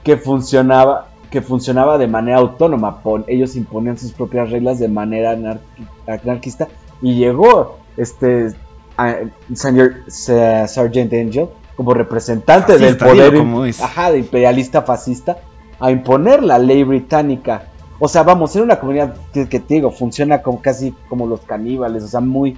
[0.03, 5.33] que funcionaba que funcionaba de manera autónoma, pon- ellos imponían sus propias reglas de manera
[5.33, 5.87] anarqui-
[6.25, 6.67] anarquista
[7.03, 8.53] y llegó este
[8.97, 9.17] a-
[9.55, 13.81] señor Sa- Sergeant Angel como representante del poder como es.
[13.81, 15.39] ajá, de imperialista fascista
[15.79, 17.65] a imponer la ley británica.
[17.99, 21.41] O sea, vamos, era una comunidad que, que te digo, funciona como casi como los
[21.41, 22.57] caníbales, o sea, muy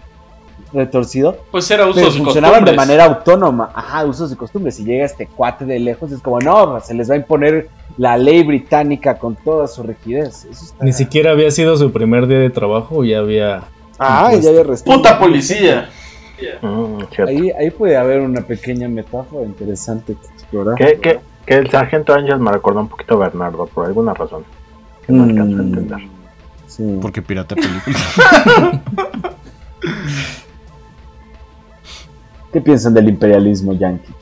[0.72, 4.76] retorcido, Pues era pero usos y funcionaban de manera autónoma, ajá, usos y costumbres.
[4.76, 7.68] Si llega este cuate de lejos, es como, no, se les va a imponer
[7.98, 10.44] la ley británica con toda su rigidez.
[10.50, 10.84] Eso está...
[10.84, 13.64] Ni siquiera había sido su primer día de trabajo, ya había.
[14.02, 14.96] Ah, ya había respeto.
[14.96, 15.88] Puta policía.
[16.60, 16.98] Mm.
[17.28, 20.74] Ahí, ahí puede haber una pequeña metáfora interesante que explorar.
[20.76, 24.44] Que, que, que el sargento Ángel me recordó un poquito a Bernardo, por alguna razón.
[25.06, 25.98] Que no alcanzo a Mm, entender.
[26.66, 26.98] sí.
[27.00, 27.96] Porque pirata película.
[32.52, 34.12] ¿Qué piensan del imperialismo yankee?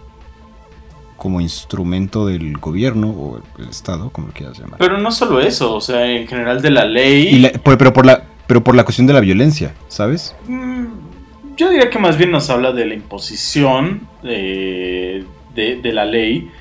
[1.23, 4.77] como instrumento del gobierno o el, Estado, como lo quieras llamar.
[4.77, 7.29] Pero no solo eso, o sea, en general de la ley.
[7.29, 10.35] Y la- por- pero, por la, pero por la cuestión de la violencia, ¿sabes?
[10.49, 10.83] Mm,
[11.55, 15.23] Yo diría que más bien nos habla de la imposición eh,
[15.55, 16.51] de, de la ley.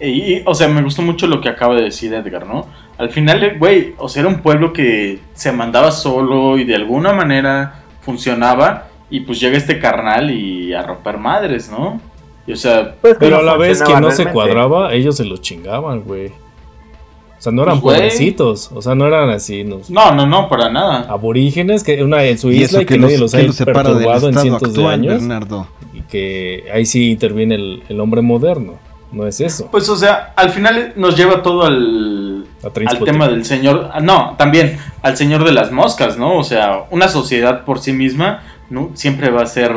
[0.00, 2.66] Y, o sea, me gustó mucho lo que acaba de decir Edgar, ¿no?
[2.98, 6.74] Al final, eh, güey, o sea, era un pueblo que se mandaba solo y de
[6.74, 8.88] alguna manera funcionaba.
[9.10, 12.00] Y pues llega este carnal y a romper madres, ¿no?
[12.46, 15.24] Y, o sea, Pues, Pero no a la vez que no se cuadraba, ellos se
[15.24, 16.28] los chingaban, güey.
[16.28, 18.70] O sea, no eran Pues, pobrecitos.
[18.74, 21.06] O sea, no eran así, no, no, no, no, para nada.
[21.08, 23.46] aborígenes, que una en su Y isla y que, que, nadie los los, ha que
[23.48, 25.14] los perturbado en cientos de años.
[25.14, 25.66] Bernardo.
[25.92, 28.74] Y que ahí sí interviene el, el hombre moderno.
[29.12, 29.68] No es eso.
[29.70, 34.34] Pues, o sea, al final nos lleva todo al, al tema del señor, ah, no,
[34.36, 36.36] también al señor de las moscas, ¿no?
[36.36, 38.90] O sea, una sociedad por sí misma ¿no?
[38.94, 39.72] siempre va a ser,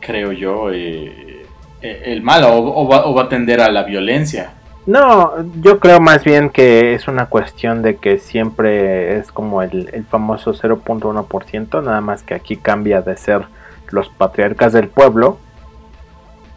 [0.00, 1.29] creo yo, eh,
[1.82, 4.52] el mal o, o va, o va a tender a la violencia.
[4.86, 9.90] No, yo creo más bien que es una cuestión de que siempre es como el,
[9.92, 13.44] el famoso 0.1%, nada más que aquí cambia de ser
[13.90, 15.38] los patriarcas del pueblo,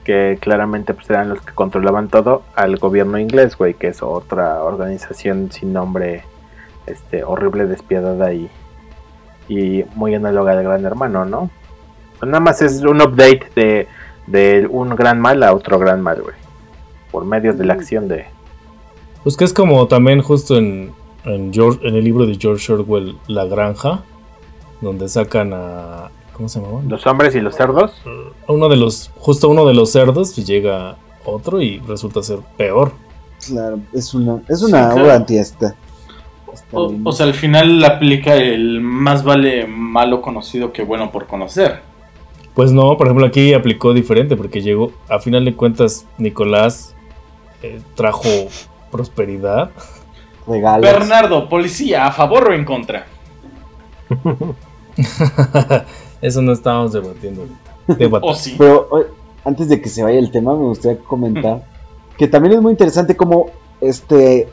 [0.03, 4.63] que claramente pues eran los que controlaban todo, al gobierno inglés, güey, que es otra
[4.63, 6.23] organización sin nombre,
[6.85, 8.49] este, horrible, despiadada y,
[9.49, 11.49] y muy análoga al Gran Hermano, ¿no?
[12.21, 13.87] Nada más es un update de,
[14.27, 16.35] de un gran mal a otro gran mal, güey
[17.11, 18.25] por medio de la acción de
[19.21, 20.91] Pues que es como también justo en,
[21.25, 24.01] en, George- en el libro de George Orwell, La Granja,
[24.81, 26.09] donde sacan a...
[26.33, 26.89] ¿Cómo se llamaban?
[26.89, 28.01] los hombres y los cerdos.
[28.47, 29.11] Uno de los...
[29.19, 32.93] Justo uno de los cerdos y llega otro y resulta ser peor.
[33.47, 35.03] Claro, es una, es una Sí, claro.
[35.03, 35.75] obra antiesta.
[36.71, 41.81] O, o sea, al final aplica el más vale malo conocido que bueno por conocer.
[42.53, 46.95] Pues no, por ejemplo, aquí aplicó diferente porque llegó, a final de cuentas, Nicolás
[47.63, 48.29] eh, trajo
[48.91, 49.71] prosperidad.
[50.45, 50.81] Regalos.
[50.81, 53.07] Bernardo, policía, ¿a favor o en contra?
[56.21, 57.97] Eso no estábamos debatiendo ahorita.
[57.97, 58.25] Debata.
[58.25, 58.55] ¿O sí?
[58.57, 59.07] Pero oye,
[59.43, 61.63] antes de que se vaya el tema, me gustaría comentar
[62.17, 63.47] que también es muy interesante cómo
[63.81, 64.47] este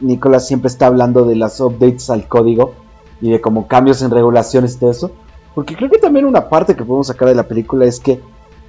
[0.00, 2.74] Nicolás siempre está hablando de las updates al código
[3.20, 5.12] y de como cambios en regulaciones y todo eso.
[5.54, 8.20] Porque creo que también una parte que podemos sacar de la película es que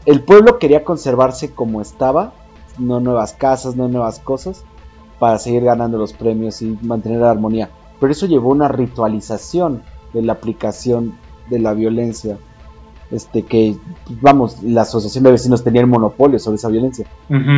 [0.05, 2.33] el pueblo quería conservarse como estaba,
[2.77, 4.63] no nuevas casas, no nuevas cosas,
[5.19, 7.69] para seguir ganando los premios y mantener la armonía.
[7.99, 11.13] Pero eso llevó a una ritualización de la aplicación
[11.49, 12.37] de la violencia.
[13.11, 13.77] Este que
[14.21, 17.05] vamos la asociación de vecinos tenía el monopolio sobre esa violencia.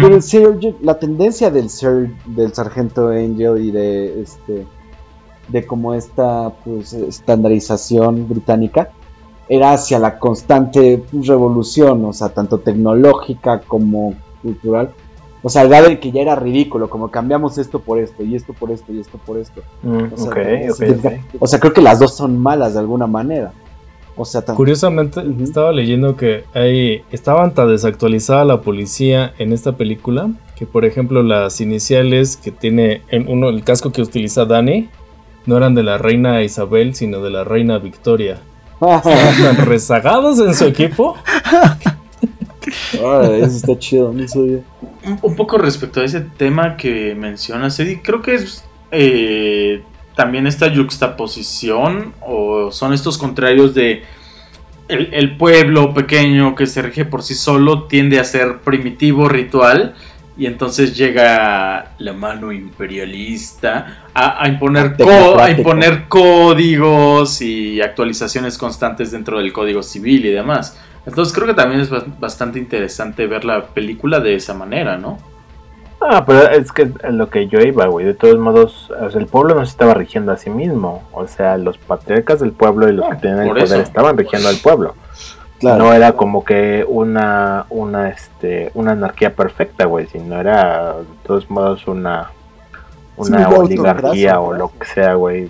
[0.01, 4.67] Pero el Serial Ju- la tendencia del ser del sargento Angel y de este
[5.47, 8.89] de como esta pues estandarización británica
[9.49, 14.89] era hacia la constante revolución o sea tanto tecnológica como cultural
[15.43, 18.35] o sea al grado de que ya era ridículo como cambiamos esto por esto y
[18.35, 21.35] esto por esto y esto por esto Mm, o sea, ok, como ok, significa- ok.
[21.41, 23.51] o sea creo que las dos son malas de alguna manera
[24.17, 29.73] o sea tan- Curiosamente, estaba leyendo que hay, estaban tan desactualizada la policía en esta
[29.75, 34.87] película que, por ejemplo, las iniciales que tiene en uno el casco que utiliza Dani
[35.45, 38.39] no eran de la reina Isabel, sino de la reina Victoria.
[38.79, 41.17] Tan rezagados en su equipo.
[43.01, 44.59] Órale, eso está chido, no sabía.
[45.05, 49.83] un, un poco respecto a ese tema que mencionas, Eddie, creo que es eh,
[50.15, 54.03] también esta yuxtaposición o son estos contrarios de
[54.87, 59.95] el, el pueblo pequeño que se rige por sí solo tiende a ser primitivo, ritual,
[60.37, 64.95] y entonces llega la mano imperialista a, a imponer,
[65.39, 70.79] a imponer códigos y actualizaciones constantes dentro del código civil y demás.
[71.05, 75.17] Entonces creo que también es ba- bastante interesante ver la película de esa manera, ¿no?
[76.01, 78.05] Ah, pero es que lo que yo iba, güey.
[78.05, 81.03] De todos modos, o sea, el pueblo no se estaba rigiendo a sí mismo.
[81.13, 83.75] O sea, los patriarcas del pueblo y los No, que tenían el poder eso.
[83.79, 84.93] estaban rigiendo al pueblo.
[85.69, 85.85] Claro.
[85.85, 91.49] No era como que una, una, este, una anarquía perfecta, güey, sino era de todos
[91.49, 92.29] modos una,
[93.17, 95.49] una Sí, oligarquía o lo que sea, güey.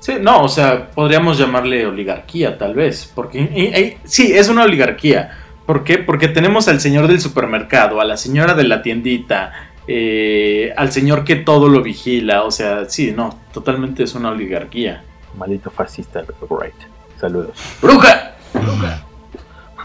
[0.00, 4.64] Sí, no, o sea, podríamos llamarle oligarquía tal vez, porque y- y- sí, es una
[4.64, 5.30] oligarquía.
[5.64, 5.98] ¿Por qué?
[5.98, 9.52] Porque tenemos al señor del supermercado, a la señora de la tiendita,
[9.88, 15.02] eh, al señor que todo lo vigila, o sea, sí, no, totalmente es una oligarquía.
[15.36, 16.22] Maldito fascista,
[16.60, 16.74] right.
[17.20, 17.50] Saludos.
[17.82, 18.32] ¡Bruja!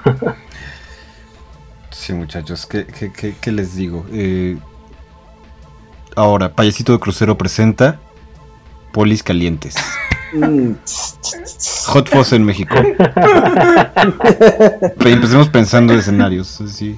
[1.91, 4.05] Sí, muchachos, ¿qué, qué- qué- qué les digo?
[4.11, 4.57] Eh,
[6.15, 7.99] ahora, Payasito de Crucero presenta
[8.93, 9.75] Polis Calientes.
[10.33, 10.71] Mm,
[11.87, 12.73] Hot Fuzz en México.
[15.05, 16.59] Empecemos pensando en escenarios.
[16.61, 16.97] Así.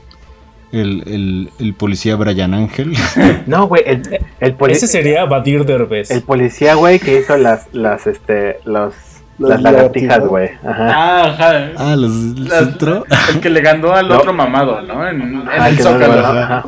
[0.72, 2.93] El, el- el policía Brian Ángel.
[3.47, 6.10] No, güey, el, el, poli- Ese sería Badir Derbez.
[6.12, 8.93] el policía, güey, que hizo las, las, este, Los
[9.40, 10.50] las lagartijas, güey.
[10.66, 10.90] Ajá.
[10.94, 11.72] Ah, ajá.
[11.78, 13.06] Ah, los Las- centro.
[13.34, 14.18] El que le ganó al No.
[14.18, 15.08] otro mamado, ¿no?
[15.08, 16.26] En, en Ah, el Zócalo.
[16.28, 16.66] ajá.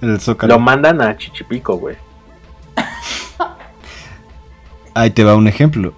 [0.00, 0.54] El Zócalo.
[0.54, 1.96] Lo mandan a Chichipico, güey.
[4.94, 5.94] Ahí te va un ejemplo.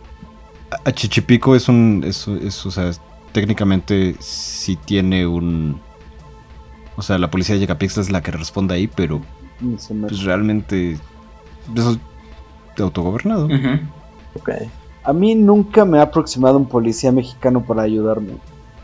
[0.85, 2.03] A- Chichipico es un.
[2.07, 2.91] Es, es, o sea,
[3.33, 5.81] técnicamente sí tiene un.
[6.97, 9.21] O sea, la policía de Yecapixtla es la que responde ahí, pero
[9.61, 10.99] pues realmente.
[11.75, 11.99] Eso es
[12.77, 13.47] de autogobernado.
[13.47, 13.81] Ujú.
[14.35, 14.51] Ok.
[15.07, 18.33] A mí nunca me ha aproximado un policía mexicano para ayudarme.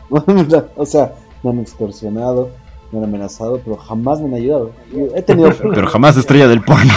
[0.77, 1.13] o sea,
[1.43, 2.49] me han extorsionado,
[2.91, 4.71] me han amenazado, pero jamás me han ayudado.
[5.15, 6.93] He tenido, Pero jamás estrella del porno.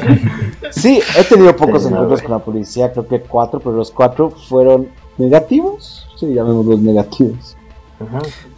[0.70, 4.30] sí, he tenido pocos Sí, encuentros con la policía, creo que cuatro, pero los cuatro
[4.30, 4.88] fueron
[5.18, 6.06] negativos.
[6.16, 7.56] Sí, llamémoslos negativos.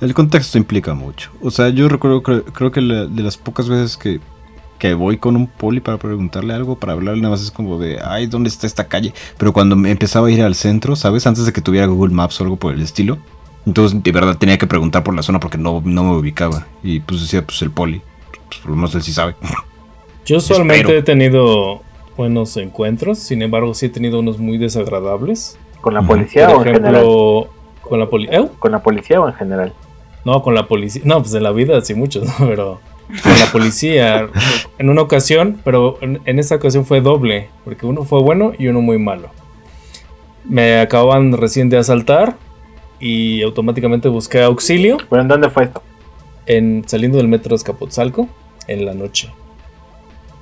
[0.00, 1.30] El contexto implica mucho.
[1.42, 4.20] O sea, yo recuerdo, creo, creo que la- de las pocas veces que,
[4.84, 8.00] que voy con un poli para preguntarle algo, para hablarle, nada más es como de,
[8.04, 9.14] ay, ¿dónde está esta calle?
[9.38, 11.26] Pero cuando me empezaba a ir al centro, ¿sabes?
[11.26, 13.16] Antes de que tuviera Google Maps o algo por el estilo.
[13.64, 16.66] Entonces, de verdad, tenía que preguntar por la zona porque no, no me ubicaba.
[16.82, 18.02] Y pues decía, pues el poli.
[18.46, 19.36] Pues por lo menos él sí sabe.
[20.26, 20.98] Yo usualmente Espero.
[20.98, 21.80] he tenido
[22.14, 25.56] buenos encuentros, sin embargo, sí he tenido unos muy desagradables.
[25.80, 27.04] ¿Con la policía Por o en general?
[27.80, 28.50] con la policía.
[28.58, 29.72] ¿Con la policía o en general?
[30.26, 31.00] No, con la policía.
[31.06, 32.46] No, pues en la vida sí muchos, ¿no?
[32.46, 32.80] Pero
[33.22, 34.28] con la policía.
[34.78, 38.66] En una ocasión, pero en, en esta ocasión fue doble, porque uno fue bueno y
[38.68, 39.30] uno muy malo.
[40.44, 42.36] Me acababan recién de asaltar
[43.00, 45.82] y automáticamente busqué auxilio ¿Pero en dónde fue esto?
[46.46, 48.28] en saliendo del metro Escapotzalco
[48.66, 49.30] en la noche.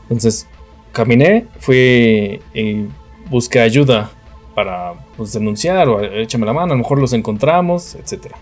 [0.03, 0.49] Entonces,
[0.93, 2.87] caminé, fui y
[3.31, 4.11] busqué ayuda
[4.55, 8.33] para pues, denunciar o échame la mano, a lo mejor los encontramos, etc.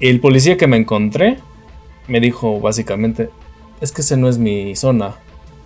[0.00, 1.38] El policía que me encontré
[2.08, 3.30] me dijo básicamente,
[3.80, 5.16] es que ese no es mi zona.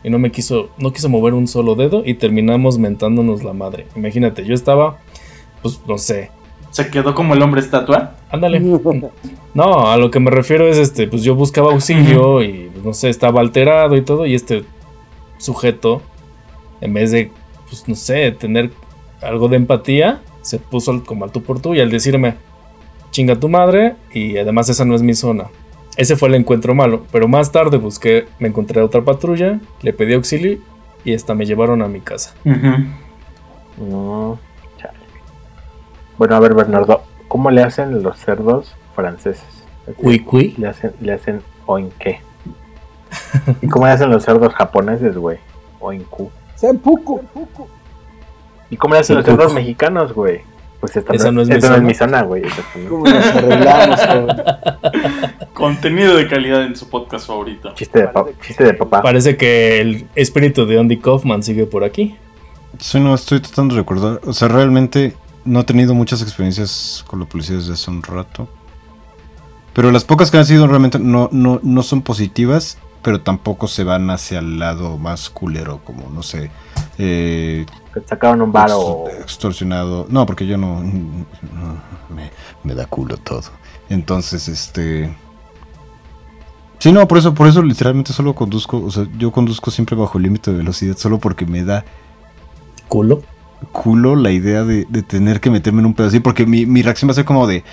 [0.04, 3.86] Y no me quiso, no quiso mover un solo dedo y terminamos mentándonos la madre.
[3.96, 4.98] Imagínate, yo estaba,
[5.62, 6.30] pues no sé,
[6.70, 8.14] Se quedó como el hombre estatua.
[8.30, 8.60] ándale.
[9.54, 12.92] No, a lo que me refiero es este, pues yo buscaba auxilio y pues, no
[12.92, 14.64] sé, estaba alterado y todo, y este
[15.38, 16.02] sujeto,
[16.82, 17.32] en vez de,
[17.66, 18.70] pues no sé, tener
[19.22, 22.34] algo de empatía, se puso como al tú por tú y al decirme,
[23.12, 25.46] chinga tu madre, y además esa no es mi zona.
[25.96, 29.92] Ese fue el encuentro malo, pero más tarde busqué, me encontré a otra patrulla, le
[29.92, 30.58] pedí auxilio
[31.04, 32.34] y hasta me llevaron a mi casa.
[32.44, 33.88] Ujú.
[33.88, 34.38] No,
[34.76, 34.98] chale.
[36.18, 39.64] Bueno, a ver, Bernardo, ¿cómo le hacen los cerdos franceses?
[39.96, 40.54] Cui cui.
[40.58, 42.20] Le hacen, le hacen oinqué.
[43.62, 45.38] ¿Y cómo le hacen los cerdos japoneses, güey?
[45.80, 46.30] Oinku.
[46.56, 47.22] Senpuku.
[48.68, 50.42] ¿Y cómo le hacen los cerdos mexicanos, güey?
[50.80, 51.78] Pues esta Esa no es mi zona.
[51.78, 52.42] mi zona, güey.
[52.42, 52.88] exacto, ¿no?
[52.90, 54.36] ¿Cómo nos arreglamos, cabrón?
[55.54, 57.72] Contenido de calidad en su podcast favorito.
[57.74, 59.00] Chiste de, pa- chiste de papá.
[59.02, 62.16] Parece que el espíritu de Andy Kaufman sigue por aquí.
[62.78, 64.20] Sí, no, estoy tratando de recordar.
[64.26, 65.14] O sea, realmente
[65.46, 68.48] no he tenido muchas experiencias con la policía desde hace un rato.
[69.72, 73.84] Pero las pocas que han sido realmente no, no, no son positivas, pero tampoco se
[73.84, 76.50] van hacia el lado más culero, como, no sé,
[76.98, 77.64] eh,
[78.02, 79.06] Que sacaron un bar o...
[79.06, 80.06] ext- extorsionado.
[80.10, 81.80] No, porque yo no, no,
[82.14, 82.30] me,
[82.62, 83.42] me da culo todo.
[83.88, 85.14] Entonces, este...
[86.78, 90.18] Sí, no, por eso, por eso literalmente solo conduzco, o sea, yo conduzco siempre bajo
[90.18, 91.84] el límite de velocidad, solo porque me da
[92.86, 93.22] Culo.
[93.72, 96.82] culo la idea de, de tener que meterme en un pedo así, porque mi, mi
[96.82, 97.64] reacción va a ser como de,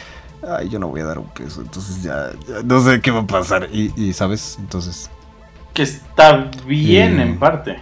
[0.57, 3.19] ay, yo no voy a dar un peso, entonces ya, ya no sé qué va
[3.19, 4.55] a pasar, y, y, ¿sabes?
[4.59, 5.11] Entonces,
[5.74, 7.19] Que está bien Mm.
[7.19, 7.80] en parte.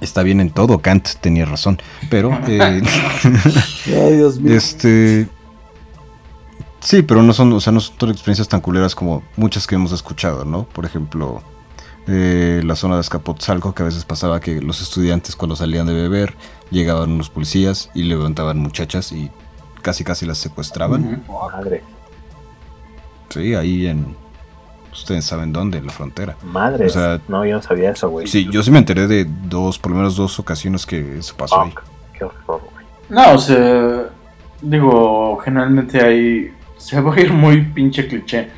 [0.00, 1.80] Está bien en todo, Kant tenía razón,
[2.10, 2.82] pero, eh,
[3.86, 4.54] Ay, Dios mío.
[4.54, 5.28] este,
[6.80, 9.74] sí, pero no son, o sea, no son todas experiencias tan culeras como muchas que
[9.74, 10.64] hemos escuchado, ¿no?
[10.64, 11.42] Por ejemplo,
[12.06, 15.94] eh, la zona de Azcapotzalco, que a veces pasaba que los estudiantes cuando salían de
[15.94, 16.34] beber,
[16.70, 19.30] llegaban unos policías y levantaban muchachas y
[19.82, 21.22] casi casi las secuestraban.
[21.28, 21.82] Madre,
[23.30, 24.16] Sí, ahí en.
[24.98, 26.36] Ustedes saben dónde, en la frontera.
[26.44, 26.86] madre.
[26.86, 28.26] O sea, no, yo no sabía eso, güey.
[28.26, 31.62] Sí, yo sí me enteré de dos, por lo menos dos ocasiones que eso pasó
[31.62, 31.74] ahí.
[32.16, 32.86] Qué horror, güey.
[33.08, 34.04] No, o sea,
[34.60, 38.48] digo, generalmente hay, se va a ir muy pinche cliché,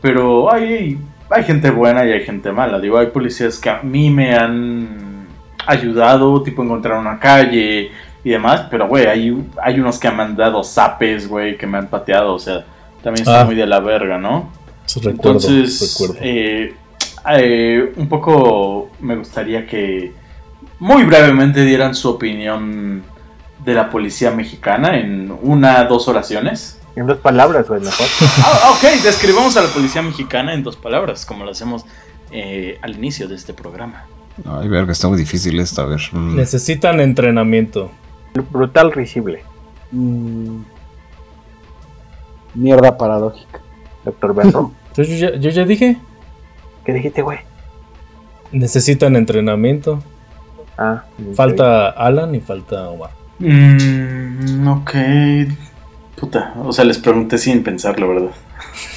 [0.00, 0.98] pero hay,
[1.30, 2.80] hay gente buena y hay gente mala.
[2.80, 5.26] Digo, hay policías que a mí me han
[5.66, 7.90] ayudado, tipo encontrar una calle
[8.22, 11.78] y demás, pero güey, hay, hay unos que me han dado zapes, güey, que me
[11.78, 12.64] han pateado, o sea,
[13.02, 13.44] también está Ah.
[13.44, 14.50] muy de la verga, ¿no?
[14.96, 16.22] Recuerdo, Entonces, recuerdo.
[16.24, 16.74] eh,
[17.38, 20.12] eh, un poco me gustaría que
[20.78, 23.02] muy brevemente dieran su opinión
[23.64, 26.78] de la policía mexicana en una, dos oraciones.
[26.96, 28.06] En dos palabras, güey, mejor.
[28.44, 31.84] Ah, ok, describamos a la policía mexicana en dos palabras, como lo hacemos
[32.30, 34.04] eh, al inicio de este programa.
[34.44, 36.00] Ay, verga, está muy difícil esta, a ver.
[36.12, 36.36] mm.
[36.36, 37.90] Necesitan entrenamiento.
[38.50, 39.42] Brutal risible,
[39.92, 40.62] Mm.
[42.54, 43.60] Mierda paradójica.
[44.04, 44.34] Doctor.
[44.42, 45.98] Entonces yo ya, yo ya dije,
[46.84, 47.38] ¿Qué dijiste, güey?
[48.52, 50.02] necesitan entrenamiento.
[50.78, 51.04] Ah.
[51.34, 53.10] Falta Alan y falta Omar.
[53.38, 54.90] Mm, ok.
[56.16, 58.30] Puta, o sea, les pregunté sin pensarlo, ¿verdad?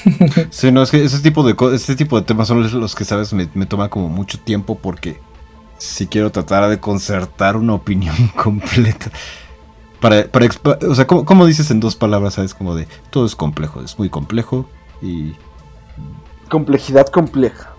[0.49, 3.03] Sí, no, es que ese tipo de, co- ese tipo de temas son los- que,
[3.05, 5.19] sabes, me, me toma como mucho tiempo porque
[5.77, 9.11] si quiero tratar de concertar una opinión completa.
[9.99, 12.35] Para, para expa- o sea, ¿cómo, cómo dices en dos palabras?
[12.35, 12.53] ¿Sabes?
[12.53, 14.67] Como de, todo es complejo, es muy complejo
[15.01, 15.35] y,
[16.49, 17.71] Complejidad compleja.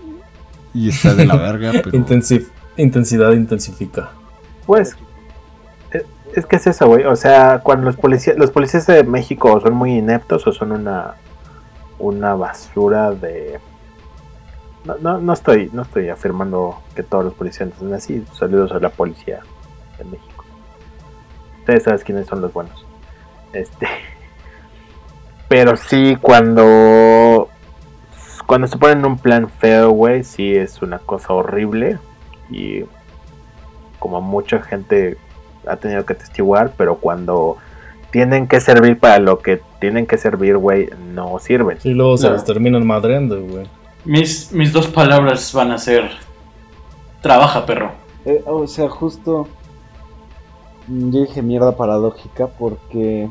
[0.73, 1.91] y está de la verga, pero...
[1.97, 4.11] Intensif- intensidad intensifica.
[4.65, 4.95] Pues,
[5.91, 6.05] eh,
[6.35, 7.03] es que es eso, güey.
[7.05, 11.15] O sea, cuando los policías, los policías de México son muy ineptos o son una,
[11.97, 13.59] una basura de.
[14.85, 18.23] No, no, no estoy, no estoy afirmando que todos los policías son así.
[18.37, 19.39] Saludos a la policía
[19.97, 20.45] de México.
[21.59, 22.85] Ustedes saben quiénes son los buenos.
[23.51, 23.87] Este.
[25.49, 27.49] Pero sí, cuando.
[28.45, 31.99] Cuando se ponen en un plan feo, güey, sí es una cosa horrible.
[32.49, 32.83] Y
[33.99, 35.17] como mucha gente
[35.67, 37.57] ha tenido que testiguar, pero cuando
[38.11, 41.77] tienen que servir para lo que tienen que servir, güey, no sirven.
[41.83, 42.33] Y luego se No.
[42.33, 43.67] les terminan madreando, güey.
[44.05, 46.09] Mis, mis dos palabras van a ser...
[47.21, 47.91] Trabaja, perro.
[48.25, 49.47] Eh, o sea, justo.
[50.87, 53.29] Yo dije mierda paradójica porque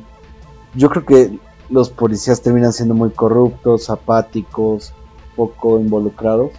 [0.75, 1.39] yo creo que
[1.71, 4.93] los policías terminan siendo muy corruptos, apáticos,
[5.37, 6.53] poco involucrados.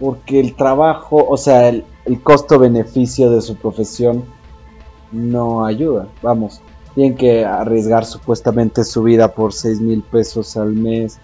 [0.00, 4.24] Porque el trabajo, o sea, el, el costo-beneficio de su profesión
[5.12, 6.08] no ayuda.
[6.22, 6.60] Vamos,
[6.94, 11.18] tienen que arriesgar supuestamente su vida por 6 mil pesos al mes,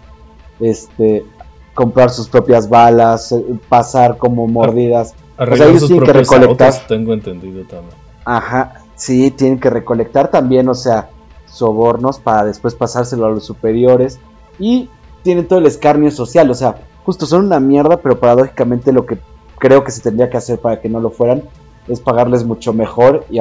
[0.59, 1.25] este,
[1.73, 5.13] comprar sus propias balas, eh, pasar como mordidas.
[5.37, 6.67] Ellos tienen que propios recolectar.
[6.71, 7.93] autos, tengo entendido también.
[8.23, 11.09] Ajá, sí, tienen que recolectar también, o sea,
[11.55, 14.19] sobornos para después pasárselo a los superiores.
[14.59, 14.89] Y
[15.23, 19.17] tienen todo el escarnio social, o sea, justo son una mierda, pero paradójicamente lo que
[19.57, 21.43] creo que se tendría que hacer para que no lo fueran
[21.87, 23.39] es pagarles mucho mejor y,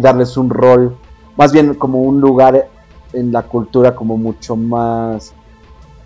[0.00, 0.96] darles un rol,
[1.36, 2.68] más bien como un lugar
[3.12, 5.32] en la cultura como mucho más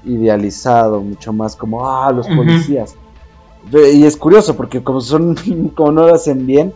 [0.04, 2.94] idealizado, mucho más como, ah, los policías.
[3.72, 5.36] Y es curioso porque como son,
[5.74, 6.72] como no lo hacen bien,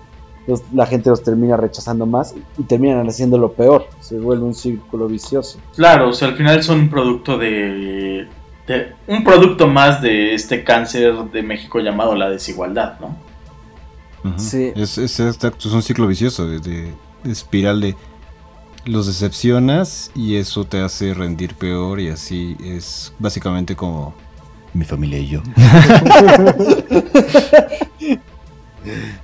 [0.47, 3.87] los- la gente los termina rechazando más y terminan haciéndolo peor.
[4.01, 5.59] Se vuelve un círculo vicioso.
[5.77, 8.27] Claro, o sea, al final son un producto de,
[8.67, 13.17] de- un producto más de este cáncer de México llamado la desigualdad, ¿no?
[14.39, 14.73] Sí.
[14.77, 16.93] Es, es, exacto, es un ciclo vicioso de, de-
[17.25, 17.97] de espiral de
[18.85, 24.13] los decepcionas y eso te hace rendir peor y así es básicamente como
[24.75, 25.43] mi familia y yo.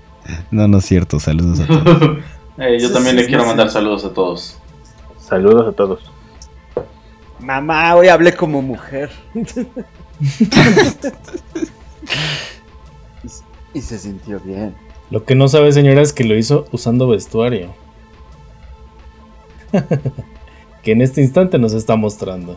[0.51, 2.19] no, no es cierto, saludos a todos.
[2.61, 4.59] Eh, yo Sí, también sí, le quiero sí, mandar saludos a todos.
[5.21, 6.01] Saludos a todos.
[7.39, 9.13] Mamá, hoy hablé como mujer.
[9.35, 9.43] y,
[13.75, 14.75] y se sintió bien.
[15.11, 17.73] Lo que no sabe, señora, es que lo hizo usando vestuario.
[20.83, 22.57] que en este instante nos está mostrando.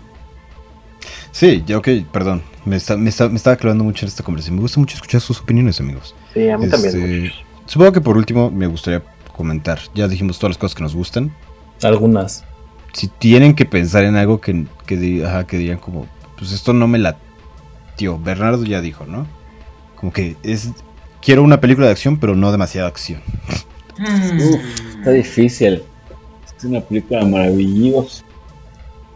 [1.31, 2.41] Sí, ya ok, perdón.
[2.65, 4.55] Me, está- me, está- me estaba clavando mucho en esta conversación.
[4.55, 6.15] Me gusta mucho escuchar sus opiniones, amigos.
[6.33, 7.21] Sí, a mí Este, también.
[7.21, 7.45] muchachos.
[7.71, 9.01] Supongo que por último me gustaría
[9.33, 9.79] comentar.
[9.95, 11.31] Ya dijimos todas las cosas que nos gustan.
[11.81, 12.43] Algunas.
[12.91, 16.05] si tienen que pensar en algo que, que, ajá, que digan como,
[16.37, 17.15] pues esto no me la...
[17.95, 19.25] Tío, Bernardo ya dijo, ¿no?
[19.95, 20.71] Como que es...
[21.21, 23.21] Quiero una película de acción, pero no demasiada acción.
[24.97, 25.81] Está difícil.
[26.57, 28.25] Es una película maravillosa.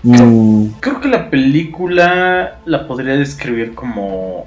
[0.04, 4.46] Mm, Creo que la película la podría describir como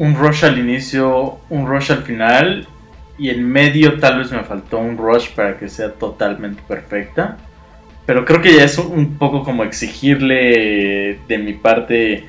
[0.00, 2.66] un rush al inicio, un rush al final
[3.18, 7.36] y en medio tal vez me faltó un rush para que sea totalmente perfecta.
[8.06, 12.24] Pero creo que ya es un poco como exigirle de mi parte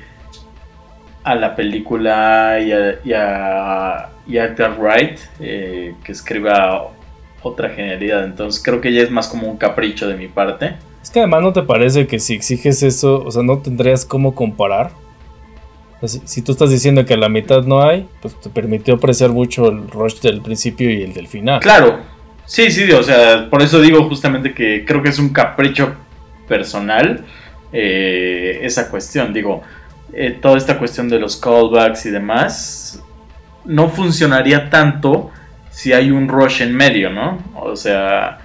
[1.24, 4.36] a la película y a, y a, y
[4.78, 6.90] Wright eh, que escriba
[7.40, 8.24] otra genialidad.
[8.24, 10.74] Entonces creo que ya es más como un capricho de mi parte.
[11.02, 14.34] Es que además no te parece que si exiges eso, o sea, no tendrías cómo
[14.34, 14.90] comparar.
[16.08, 19.68] Si tú estás diciendo que a la mitad no hay, pues te permitió apreciar mucho
[19.68, 21.60] el rush del principio y el del final.
[21.60, 22.00] Claro,
[22.44, 25.94] sí, sí, o sea, por eso digo justamente que creo que es un capricho
[26.48, 27.24] personal
[27.72, 29.32] eh, esa cuestión.
[29.32, 29.62] Digo,
[30.12, 33.02] eh, toda esta cuestión de los callbacks y demás
[33.64, 35.30] no funcionaría tanto
[35.70, 37.38] si hay un rush en medio, ¿no?
[37.54, 38.38] O sea,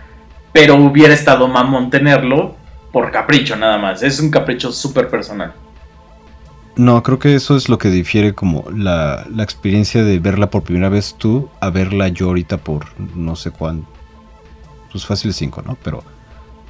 [0.54, 2.56] pero hubiera estado mamón tenerlo
[2.92, 4.02] por capricho nada más.
[4.02, 5.54] Es un capricho súper personal.
[6.78, 10.64] No, creo que eso es lo que difiere como la, la experiencia de verla por
[10.64, 13.88] primera vez tú a verla yo ahorita por no sé cuánto.
[14.92, 15.78] Pues fácil 5, ¿no?
[15.84, 16.04] Pero...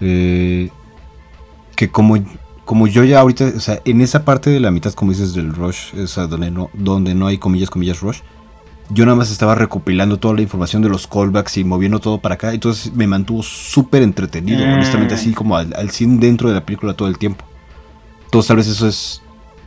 [0.01, 0.69] eh,
[1.75, 2.15] que como,
[2.65, 5.53] como yo ya ahorita, o sea, en esa parte de la mitad, como dices, del
[5.53, 8.19] rush, esa donde no, donde no hay comillas, comillas, rush,
[8.89, 12.35] yo nada más estaba recopilando toda la información de los callbacks y moviendo todo para
[12.35, 14.73] acá, entonces me mantuvo súper entretenido, Mm.
[14.73, 17.45] honestamente, así como al, al 100 dentro de la película todo el tiempo.
[18.25, 19.21] Entonces tal vez eso es,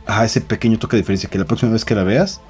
[0.05, 2.41] ajá, ese pequeño toque de diferencia, que la próxima vez que la veas,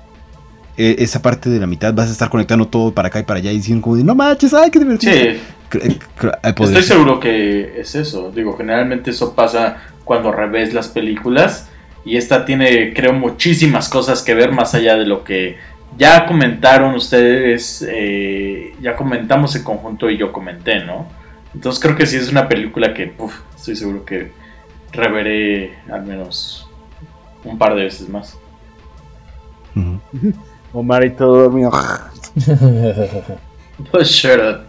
[0.78, 3.40] eh, esa parte de la mitad vas a estar conectando todo para acá y para
[3.40, 5.14] allá y diciendo como de, no manches, ay, qué divertido.
[5.14, 5.40] Sí, eh,
[5.74, 6.00] eh,
[6.44, 8.32] Estoy seguro que es eso.
[8.32, 11.70] Digo, generalmente eso pasa cuando revés las películas.
[12.04, 15.58] Y esta tiene, creo, muchísimas cosas que ver más allá de lo que
[15.98, 17.86] ya comentaron ustedes.
[17.88, 21.08] eh, ya comentamos en conjunto y yo comenté, ¿no?
[21.54, 24.32] Entonces creo que sí es una película que, uf, estoy seguro que
[24.94, 26.71] reveré al menos
[27.44, 28.38] un par de veces más.
[30.74, 31.72] Omar y todo dormido.
[33.90, 34.60] Pues sure.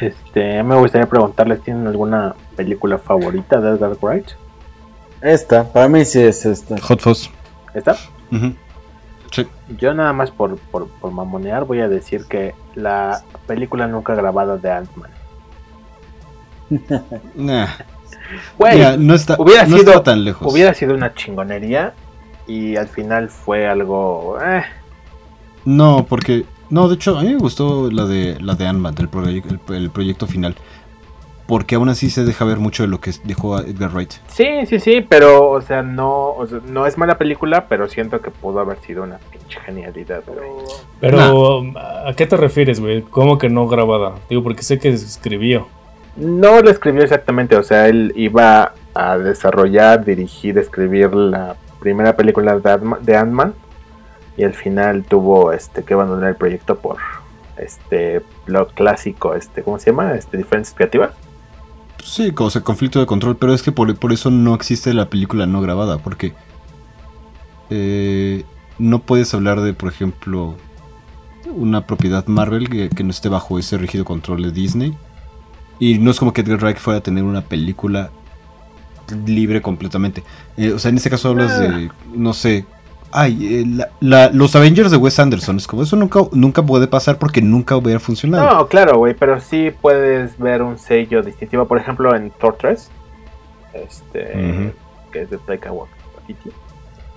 [0.00, 4.30] Este, me gustaría preguntarles, ¿tienen alguna película favorita de Edgar Wright?
[5.22, 6.80] Esta, para mí sí es esta.
[6.80, 7.30] Hot Fuzz.
[7.74, 7.96] ¿Esta?
[9.30, 9.46] Sí.
[9.78, 14.56] Yo nada más por, por, por mamonear voy a decir que la película nunca grabada
[14.56, 15.10] de Ant-Man.
[17.34, 17.68] Nah.
[18.58, 20.52] Güey, Mira, no está, hubiera no sido- tan lejos.
[20.52, 21.94] hubiera sido una chingonería
[22.46, 24.38] y al final fue algo...
[24.42, 24.62] eh,
[25.64, 26.44] No, porque.
[26.70, 29.74] No, de hecho, a mí me gustó la de la de Ant-Man, el, proye- el-
[29.74, 30.56] el proyecto final.
[31.46, 34.14] porque aún así se deja ver mucho de lo que dejó Edgar Wright.
[34.26, 38.20] Sí, sí, sí, pero, o sea, no, o sea, no es mala película, pero siento
[38.20, 40.40] que pudo haber sido una pinche genialidad, güey.
[41.00, 41.62] Pero,
[42.04, 43.02] ¿a qué te refieres, güey?
[43.02, 44.14] ¿Cómo que no grabada?
[44.28, 45.68] Digo, porque sé que escribió.
[46.16, 52.56] No lo escribió exactamente, o sea, él iba a desarrollar, dirigir, escribir la primera película
[52.58, 53.54] de Ant- de Ant-Man
[54.38, 56.96] y al final tuvo este que abandonar el proyecto por
[57.58, 60.14] este lo clásico, este, ¿cómo se llama?
[60.14, 61.10] Este diferencias creativas.
[62.02, 65.10] Sí, o sea, conflicto de control, pero es que por, por eso no existe la
[65.10, 66.32] película no grabada, porque
[67.68, 68.44] eh,
[68.78, 70.54] no puedes hablar de, por ejemplo,
[71.54, 74.96] una propiedad Marvel que no esté bajo ese rígido control de Disney.
[75.78, 78.10] Y no es como que Edgar Wright fuera a tener una película
[79.26, 80.22] libre completamente.
[80.56, 82.64] Eh, o sea, en este caso hablas de, no sé,
[83.12, 85.56] ay, eh, la- la- los Avengers de Wes Anderson.
[85.58, 88.50] Es como eso nunca, nunca puede pasar porque nunca hubiera funcionado.
[88.50, 92.90] No, claro, güey, pero sí puedes ver un sello distintivo, por ejemplo, en Thor 3,
[93.74, 94.72] este,
[95.12, 96.50] que es de Taika Wa- Waititi.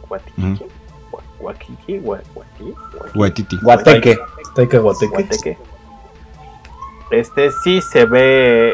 [0.10, 0.42] Waititi.
[0.42, 0.68] Ujú.
[1.12, 3.18] Wa- Waititi, Wa- Waititi, Waititi.
[3.18, 3.58] Waititi.
[3.64, 4.18] Guateque.
[4.56, 5.08] Taika Waititi.
[5.08, 5.58] Guateque.
[7.12, 8.74] Este sí se ve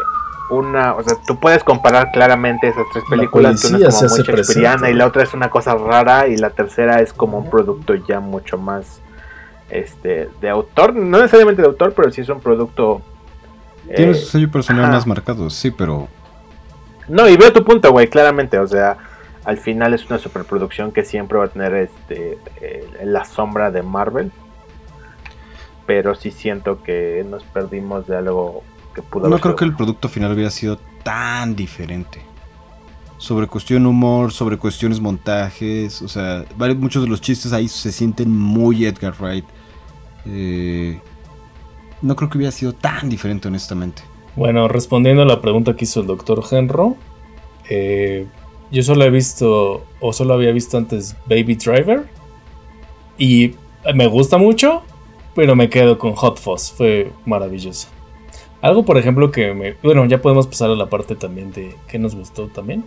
[0.50, 4.10] una, o sea, tú puedes comparar claramente esas tres La películas, que una es como
[4.10, 7.50] muy shakespeariana y la otra es una cosa rara y la tercera es como un
[7.50, 9.02] producto ya mucho más
[9.70, 13.02] este de autor, no necesariamente de autor, pero sí es un producto
[13.96, 14.94] Tiene eh, su sello personal ajá.
[14.94, 16.08] más marcado, sí, pero
[17.08, 18.98] No, y veo tu punto, güey, claramente, o sea,
[19.44, 23.82] al final es una superproducción que siempre va a tener este eh, la sombra de
[23.82, 24.32] Marvel.
[25.86, 28.64] Pero sí siento que nos perdimos de algo
[28.94, 32.22] que pudo no haber creo sido que el producto final hubiera sido tan diferente.
[33.18, 37.92] Sobre cuestión humor, sobre cuestiones montajes, o sea, varios- muchos de los chistes ahí se
[37.92, 39.46] sienten muy Edgar Wright.
[40.26, 41.00] Eh,
[42.02, 44.02] no creo que hubiera sido tan diferente, honestamente.
[44.36, 46.98] Bueno, respondiendo a la pregunta que hizo el doctor Henro,
[47.70, 48.28] eh,
[48.72, 52.06] yo solo he visto, o solo había visto antes Baby Driver,
[53.18, 53.56] y
[53.94, 54.84] me gusta mucho,
[55.36, 57.90] pero me quedo con Hot Fuzz, fue maravilloso.
[58.62, 59.76] Algo, por ejemplo, que me...
[59.84, 62.84] Bueno, ya podemos pasar a la parte también de que nos gustó también.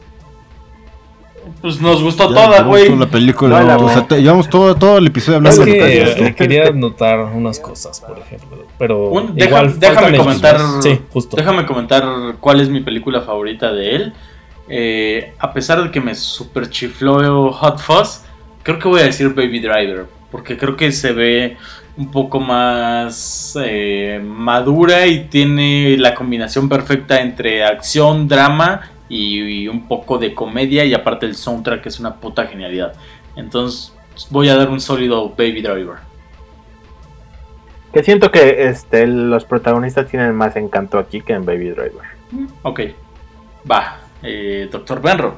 [1.60, 2.94] Pues nos gustó Ya, toda, güey.
[2.96, 6.34] la película, o sea, te- llevamos todo, todo el episodio Es hablando que de eh,
[6.34, 10.60] quería notar unas cosas, por ejemplo, pero Un- deja- igual déjame comentar.
[10.82, 11.36] Sí, justo.
[11.36, 12.04] Déjame comentar
[12.40, 14.12] cuál es mi película favorita de él.
[14.68, 18.24] Eh, a pesar de que me super chifló Hot Fuzz,
[18.62, 20.06] creo que voy a decir Baby Driver.
[20.30, 21.56] Porque creo que se ve
[21.98, 29.68] un poco más eh, madura y tiene la combinación perfecta entre acción, drama y, y
[29.68, 30.84] un poco de comedia.
[30.84, 32.92] Y aparte el soundtrack es una puta genialidad.
[33.36, 33.92] Entonces
[34.30, 35.96] voy a dar un sólido Baby Driver.
[37.92, 42.04] Que siento que este, los protagonistas tienen más encanto aquí que en Baby Driver.
[42.62, 42.80] Ok,
[43.68, 45.34] va, eh, Doctor Benro.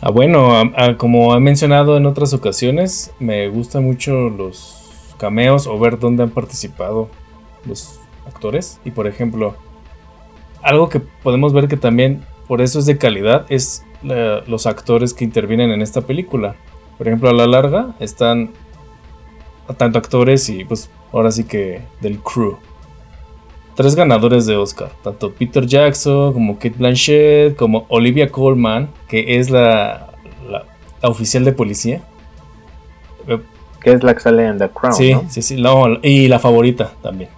[0.00, 4.83] Ah, bueno, a- a- como he mencionado en otras ocasiones, me gustan mucho los
[5.18, 7.08] cameos o ver dónde han participado
[7.66, 8.80] los actores.
[8.84, 9.54] Y por ejemplo,
[10.62, 15.24] algo que podemos ver que también por eso es de calidad es los actores que
[15.24, 16.56] intervienen en esta película.
[16.98, 18.50] Por ejemplo, a la larga están
[19.78, 22.56] tanto actores y pues ahora sí que del crew.
[23.74, 29.50] Tres ganadores de Oscar, tanto Peter Jackson como Kate Blanchett, como Olivia Colman, que es
[29.50, 30.12] la,
[30.48, 30.64] la-
[31.02, 32.02] la oficial de policía.
[33.84, 35.24] Que es la que sale en The Crown, sí, ¿no?
[35.28, 37.30] sí, sí, no, y la favorita también.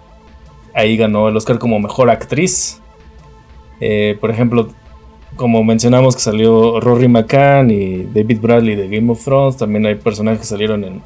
[0.73, 2.81] Ahí ganó el Oscar como mejor actriz.
[3.79, 4.69] Eh, por ejemplo,
[5.35, 9.95] como mencionamos que salió Rory McCann y David Bradley de Game of Thrones, también hay
[9.95, 11.01] personajes que salieron en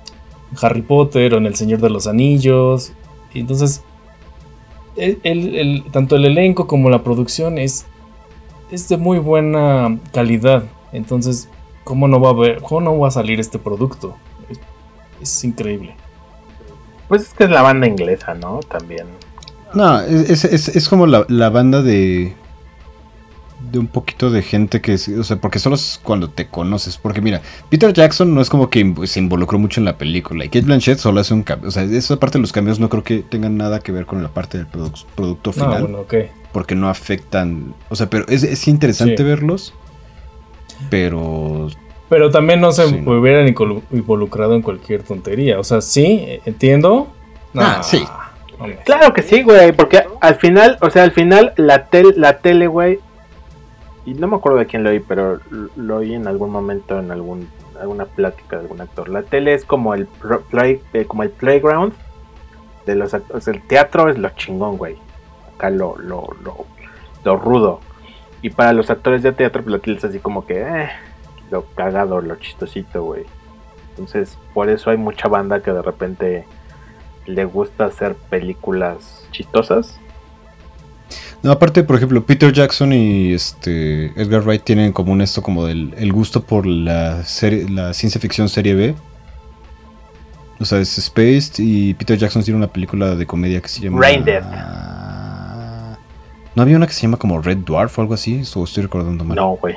[0.62, 2.94] Harry Potter o en El Señor de los Anillos.
[3.34, 3.82] Y entonces,
[4.96, 7.86] el- el- el- tanto el elenco como la producción es,
[8.72, 10.64] es de muy buena calidad.
[10.94, 11.50] Entonces,
[11.84, 14.16] ¿cómo no va a haber, cómo no va a salir este producto?
[15.22, 15.96] Es, increíble.
[17.08, 18.60] Pues es que es la banda inglesa, ¿no?
[18.62, 19.06] También.
[19.74, 22.34] No, es, es- es- como la, la banda de.
[23.72, 24.94] De un poquito de gente que.
[24.94, 26.98] es- O sea, porque solo es cuando te conoces.
[26.98, 30.44] Porque mira, Peter Jackson no es como que se involucró mucho en la película.
[30.46, 31.70] Y Kate Blanchett solo hace un cambio.
[31.70, 34.22] O sea, esa parte de los cambios no creo que tengan nada que ver con
[34.24, 35.82] la parte del produ- producto No, final.
[35.84, 36.14] bueno, ok.
[36.52, 37.74] Porque no afectan.
[37.90, 39.24] O sea, pero es, es interesante Sí.
[39.24, 39.74] verlos.
[40.90, 41.70] Pero.
[42.12, 45.58] Pero también no se Sí, hubieran involucrado en cualquier tontería.
[45.62, 47.08] O sea, sí, eh, entiendo.
[47.56, 48.04] Ah, sí.
[48.60, 48.80] hombre.
[48.84, 52.68] Claro que sí, güey, porque al final, o sea, al final la, tel, la tele,
[52.68, 53.00] güey,
[54.06, 55.40] y no me acuerdo de quién lo oí, pero
[55.78, 57.48] lo oí en algún momento en algún
[57.80, 59.08] alguna plática de algún actor.
[59.08, 61.94] La tele es como el pro- play, eh, como el playground
[62.86, 63.48] de los actores.
[63.48, 64.98] El teatro es lo chingón, güey.
[65.56, 66.66] Acá lo, lo, lo,
[67.24, 67.80] lo rudo.
[68.42, 70.90] Y para los actores de teatro, pues la es así como que, eh,
[71.52, 73.26] lo cagado, lo chistosito, güey.
[73.90, 76.46] Entonces, por eso hay mucha banda que de repente
[77.28, 80.00] le gusta hacer películas chistosas.
[81.44, 85.66] No, aparte, por ejemplo, Peter Jackson y este Edgar Wright tienen en común esto como
[85.66, 88.96] del el gusto por la serie, la ciencia ficción serie B.
[90.60, 93.98] O sea, es Spaced y Peter Jackson tiene una película de comedia que se llama
[93.98, 94.44] Brain Dead.
[96.54, 98.44] ¿No había una que se llama como Red Dwarf o algo así?
[98.56, 99.36] O estoy recordando mal.
[99.36, 99.76] No, güey.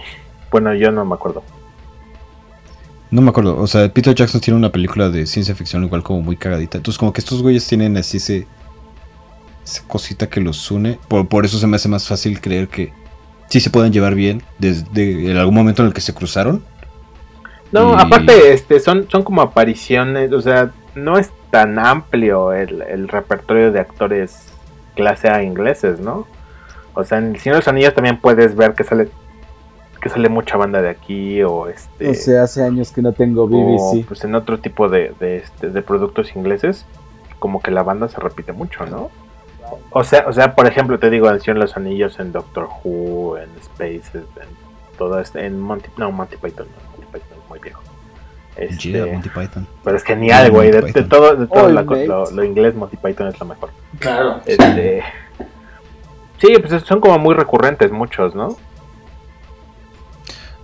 [0.51, 1.43] Bueno, yo no me acuerdo.
[3.15, 3.57] No me acuerdo.
[3.61, 6.79] O sea, Peter Jackson tiene una película de ciencia ficción igual como muy cagadita.
[6.79, 8.45] Entonces, como que estos güeyes tienen así ese.
[9.65, 10.99] Esa cosita que los une.
[11.07, 12.93] Por, por eso se me hace más fácil creer que
[13.49, 16.65] sí se pueden llevar bien desde en algún momento en el que se cruzaron.
[17.71, 22.83] No, Y- aparte, este, son, son como apariciones, o sea, no es tan amplio el,
[22.83, 24.49] el repertorio de actores
[24.97, 26.27] clase A ingleses, ¿no?
[26.95, 29.09] O sea, en El Señor de los Anillos también puedes ver que sale
[30.05, 33.45] que sale mucha banda de aquí o este O sea, hace años que no tengo
[33.45, 34.07] o, BBC.
[34.07, 36.85] pues en otro tipo de, de, este, de productos ingleses
[37.39, 39.11] como que la banda se repite mucho, ¿no?
[39.91, 43.49] O sea, o sea, por ejemplo, te digo, en los Anillos, en Doctor Who, en
[43.63, 44.47] Spaces, en
[44.99, 47.83] todo este, en Monty, no, Monty Python, no, Monty Python es muy viejo.
[48.57, 49.67] Este, Yeah, Monty Python.
[49.83, 53.29] pero es genial, güey, de, de todo, de todo la- lo, lo inglés Monty Python
[53.29, 53.71] es lo mejor.
[53.99, 54.41] Claro.
[54.45, 55.03] Este,
[56.39, 58.57] sí, pues son como muy recurrentes muchos, ¿no?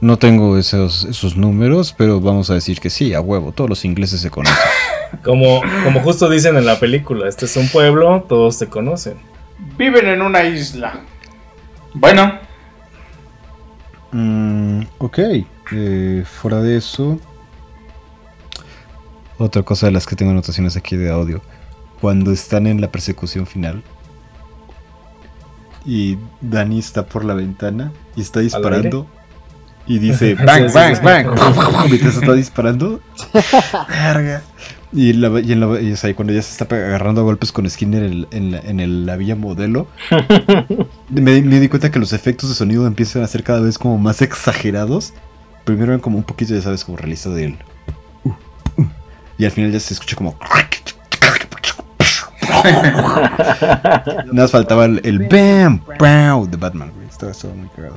[0.00, 3.52] No tengo esos, esos números, pero vamos a decir que sí, a huevo.
[3.52, 4.56] Todos los ingleses se conocen.
[5.24, 9.14] Como, como justo dicen en la película, este es un pueblo, todos se conocen.
[9.76, 11.00] Viven en una isla.
[11.94, 12.38] Bueno,
[14.12, 15.18] Mm, ok,
[15.72, 17.18] eh, fuera de eso.
[19.38, 21.40] Otra cosa de las que tengo anotaciones aquí de audio.
[22.00, 23.82] Cuando están en la persecución final.
[25.86, 29.06] Y Dani está por la ventana y está disparando.
[29.90, 31.26] Y dice bang, bang, bang.
[31.88, 33.00] Mientras está disparando.
[33.88, 34.42] Verga.
[34.92, 37.68] Y, en la, y, en la- y cuando ya se está agarrando a golpes con
[37.68, 39.88] Skinner en, en la, en el- la villa modelo.
[41.08, 43.78] me, di- me di cuenta que los efectos de sonido empiezan a ser cada vez
[43.78, 45.12] como más exagerados.
[45.64, 47.56] Primero eran como un poquito, ya sabes, como realista del.
[48.24, 48.30] uh,
[48.80, 48.86] uh,
[49.38, 50.36] y al final ya se escucha como.
[52.64, 55.80] Nada más faltaba el, el BAM!
[55.98, 56.50] ¡Bam!
[56.50, 57.08] de Batman, güey.
[57.08, 57.96] Estaba, estaba muy cagado.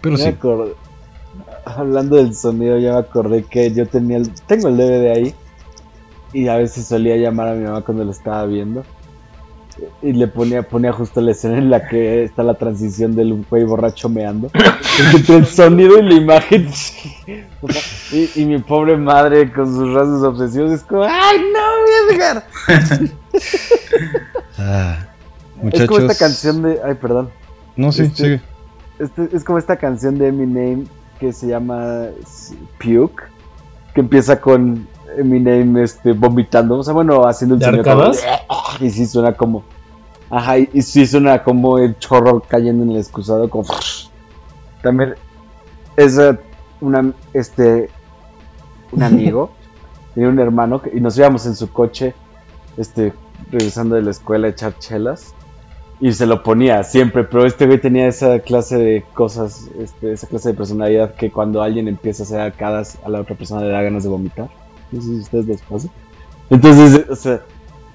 [0.00, 0.28] Pero Me sí.
[0.28, 0.74] acordé-
[1.64, 5.34] Hablando del sonido, ya me acordé que yo tenía el, tengo el DVD ahí
[6.32, 8.84] y a veces solía llamar a mi mamá cuando lo estaba viendo
[10.02, 13.64] y le ponía ponía justo la escena en la que está la transición del güey
[13.64, 14.48] borracho meando
[15.12, 16.68] entre el sonido y la imagen
[18.12, 22.46] y, y mi pobre madre con sus rasgos obsesivos es como ay no dejar
[24.58, 24.98] Ah,
[25.56, 25.88] es muchachos.
[25.88, 27.30] como esta canción de ay perdón
[27.76, 28.40] No, sí, este- sigue.
[28.98, 30.86] Este- es como esta canción de Eminem
[31.24, 32.08] que se llama
[32.78, 33.22] Puke,
[33.94, 34.86] que empieza con
[35.16, 38.04] Eminem este, vomitando, o sea, bueno, haciendo ¿De sonido como-
[38.80, 39.62] y sí suena como,
[40.28, 43.68] ajá, y, y sí suena como el chorro cayendo en el excusado, como,
[44.82, 45.14] también
[45.96, 46.38] es eh,
[46.82, 47.88] una, este,
[48.92, 49.50] un amigo,
[50.14, 52.14] tenía un hermano, que- y nos íbamos en su coche,
[52.76, 53.14] este,
[53.50, 55.32] regresando de la escuela a echar chelas,
[56.06, 60.26] y se lo ponía siempre, pero este güey tenía esa clase de cosas, este, esa
[60.26, 63.68] clase de personalidad que cuando alguien empieza a hacer arcadas a la otra persona le
[63.70, 64.50] da ganas de vomitar.
[64.92, 65.88] No sé si ustedes les pasa.
[66.50, 67.40] Entonces, o sea,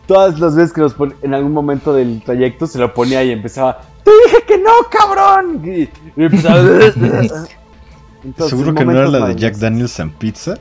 [0.07, 3.30] todas las veces que nos pon- en algún momento del trayecto se lo ponía y
[3.30, 5.61] empezaba, ¡Te dije que no, cabrón!
[5.64, 5.81] Y,
[6.19, 6.60] y empezaba.
[8.23, 9.56] Entonces, Seguro que no era la de Jack.
[9.57, 10.56] Daniels and Pizza.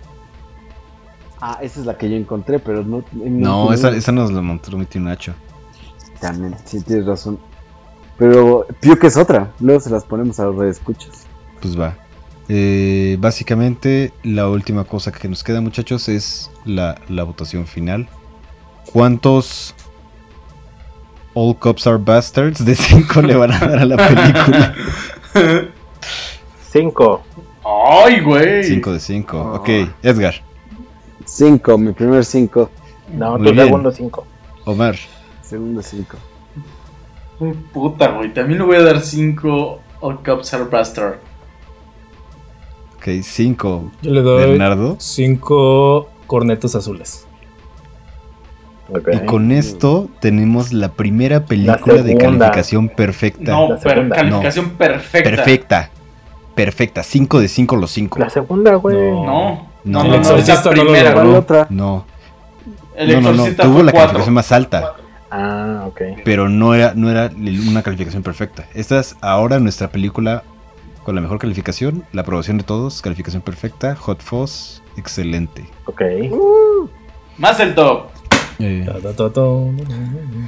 [1.41, 3.03] Ah, esa es la que yo encontré, pero no.
[3.13, 5.33] No, esa, esa nos la montó mi tío Nacho.
[6.21, 7.39] También, sí, tienes razón.
[8.19, 9.53] Pero Puke es otra.
[9.61, 11.27] Luego se las ponemos a los redescuchas.
[11.61, 11.97] Pues va.
[12.49, 18.09] Eh, básicamente, la última cosa que nos queda, muchachos, es la, la votación final.
[18.93, 19.75] ¿Cuántos
[21.35, 24.75] All Cops Are Bastards de 5 le van a dar a la película?
[26.73, 27.23] Cinco.
[27.65, 28.65] Ay, güey.
[28.65, 29.53] 5 de 5.
[29.55, 29.69] Ok,
[30.03, 30.35] Edgar,
[31.27, 32.71] Cinco, mi primer cinco.
[33.13, 33.67] No, Muy tu bien.
[33.67, 34.27] segundo cinco.
[34.65, 34.97] Omar,
[35.49, 36.17] Segundo cinco.
[37.73, 38.33] Puta, güey.
[38.35, 41.19] También le voy a dar 5 All Cops Are Bastard.
[42.97, 43.93] ok, 5.
[44.03, 44.97] Yo le doy Bernardo.
[44.99, 47.27] cinco cornetos azules.
[48.91, 49.09] Ok.
[49.23, 53.53] Y con esto tenemos la primera película de calificación perfecta.
[53.53, 55.31] No, calificación perfecta.
[55.31, 55.91] Perfecta.
[56.55, 57.03] Perfecta.
[57.05, 58.19] 5 de 5 los 5.
[58.19, 58.97] La segunda, güey.
[58.97, 59.69] No.
[59.85, 60.05] No, No.
[60.05, 61.13] no, no, no, no logró.
[61.15, 61.67] ¿Cuál otra?
[61.71, 62.05] No.
[62.97, 63.31] El no, no, no.
[63.31, 64.07] Exorcista Tuvo fue la cuatro.
[64.09, 64.95] calificación más alta.
[65.31, 66.01] Ah, ok.
[66.25, 68.67] pero no era, no era una calificación perfecta.
[68.75, 70.43] Esta es ahora nuestra película
[71.05, 75.65] con la mejor calificación, la aprobación de todos, calificación perfecta, Hot Fuzz, excelente.
[75.87, 76.03] Ok.
[77.39, 78.09] Más el top.
[78.59, 78.87] Eh,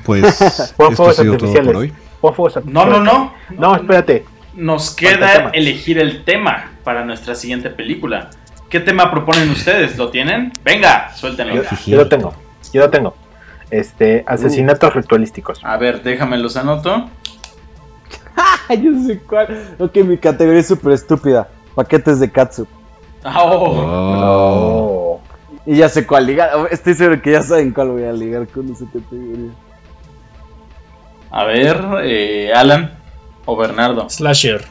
[0.04, 1.92] pues esto ha sido todo artificiales.
[2.20, 2.62] por hoy.
[2.64, 3.32] No, no, no.
[3.56, 4.24] No, espérate.
[4.54, 8.30] Nos queda elegir el tema para nuestra siguiente película.
[8.68, 9.96] ¿Qué tema proponen ustedes?
[9.96, 10.52] ¿Lo tienen?
[10.64, 11.54] Venga, suéltenlo.
[11.54, 12.34] Yo, yo lo tengo.
[12.72, 13.14] Yo lo tengo.
[13.70, 15.60] Este, asesinatos ritualísticos.
[15.64, 17.08] A ver, déjame los anoto.
[18.70, 19.76] Yo sé cuál.
[19.78, 21.48] Ok, mi categoría es súper estúpida.
[21.74, 22.66] Paquetes de katsu.
[23.22, 23.60] Ah, oh.
[23.82, 25.20] Oh.
[25.66, 26.50] Y ya sé cuál ligar.
[26.70, 29.52] Estoy seguro que ya saben cuál voy a ligar con esa categoría.
[31.30, 32.98] A ver, eh, Alan
[33.44, 34.08] o Bernardo.
[34.08, 34.64] Slasher.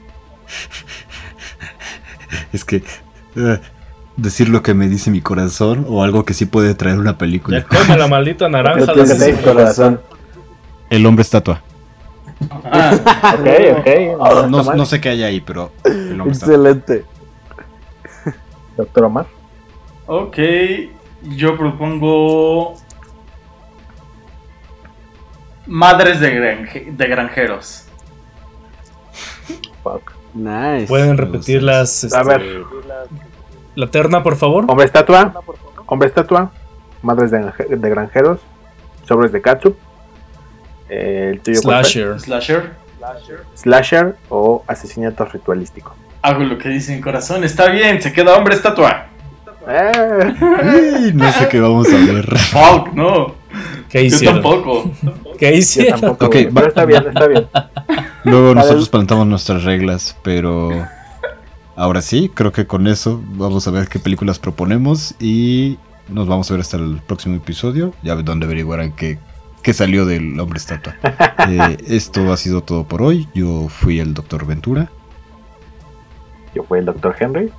[2.51, 2.77] Es que
[3.35, 3.59] eh,
[4.21, 7.17] decir lo que me dice mi corazón o algo que sí puede traer una Ya
[7.17, 7.63] película.
[7.65, 8.93] come la maldita naranja.
[8.93, 10.01] De ese- corazón.
[10.89, 11.61] El hombre estatua.
[12.63, 12.91] Ah,
[13.39, 14.49] Ok, ok.
[14.75, 16.55] No, sé qué hay ahí, pero el hombre estatua.
[16.55, 17.05] Excelente.
[18.77, 19.25] Doctor Omar.
[20.07, 20.37] ok,
[21.23, 22.75] yo propongo
[25.67, 27.83] Madres de, granje- de granjeros.
[29.83, 30.13] Fuck.
[30.33, 30.87] Nice.
[30.87, 32.03] Pueden repetir las.
[32.05, 32.63] este, A ver.
[33.79, 34.65] La terna, por favor.
[34.67, 35.33] Hombre estatua.
[35.85, 36.51] Hombre estatua.
[37.01, 38.39] Madres de, granje- de granjeros.
[39.07, 39.77] Sobres de katsup.
[40.89, 41.73] Eh, el tuyo fue?
[41.75, 42.19] Slasher.
[42.19, 42.71] Slasher.
[43.55, 45.95] Slasher o asesinato ritualístico.
[46.21, 47.43] Hago lo que dice mi corazón.
[47.45, 49.05] Está bien, se queda hombre estatua.
[49.67, 52.37] Eh, no sé qué vamos a ver.
[52.37, 53.35] Fuck, no.
[53.89, 54.41] ¿Qué Yo hicieron?
[54.41, 54.91] tampoco.
[55.37, 56.01] ¿Qué yo hicieron?
[56.01, 56.27] tampoco.
[56.27, 57.47] Güey, va- pero está bien, está bien.
[58.25, 60.69] Luego nosotros plantamos nuestras reglas, pero
[61.79, 65.79] ahora sí, creo que con eso vamos a ver qué películas proponemos y
[66.09, 69.17] nos vamos a ver hasta el próximo episodio, ya donde averiguarán qué,
[69.63, 70.95] qué salió del hombre estatua.
[71.47, 73.27] Eh, esto ha sido todo por hoy.
[73.33, 74.91] Yo fui el doctor Ventura.
[76.53, 77.49] Yo fui el doctor Henry.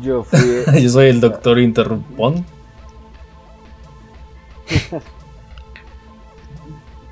[0.00, 0.38] Yo fui.
[0.82, 2.44] Yo soy el doctor Interrupón.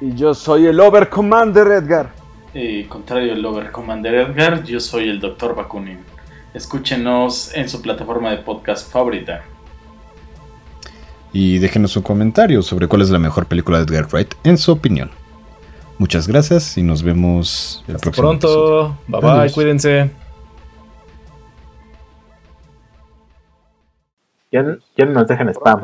[0.00, 2.22] y yo soy el Over Commander Edgar.
[2.54, 5.54] Eh, contrario al Over Commander Edgar, yo soy el Dr.
[5.54, 6.00] Bakunin.
[6.52, 9.42] Escúchenos en su plataforma de podcast favorita.
[11.32, 14.70] Y déjenos un comentario sobre cuál es la mejor película de Edgar Wright en su
[14.70, 15.10] opinión.
[15.96, 18.64] Muchas gracias y nos vemos el Hasta próximo episodio.
[18.80, 18.98] pronto.
[19.08, 19.30] Bye bye.
[19.30, 19.52] Adiós.
[19.54, 20.10] Cuídense.
[24.50, 25.80] Ya, ya no nos dejen spam.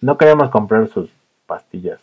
[0.00, 1.10] No queremos comprar sus
[1.46, 1.98] pastillas.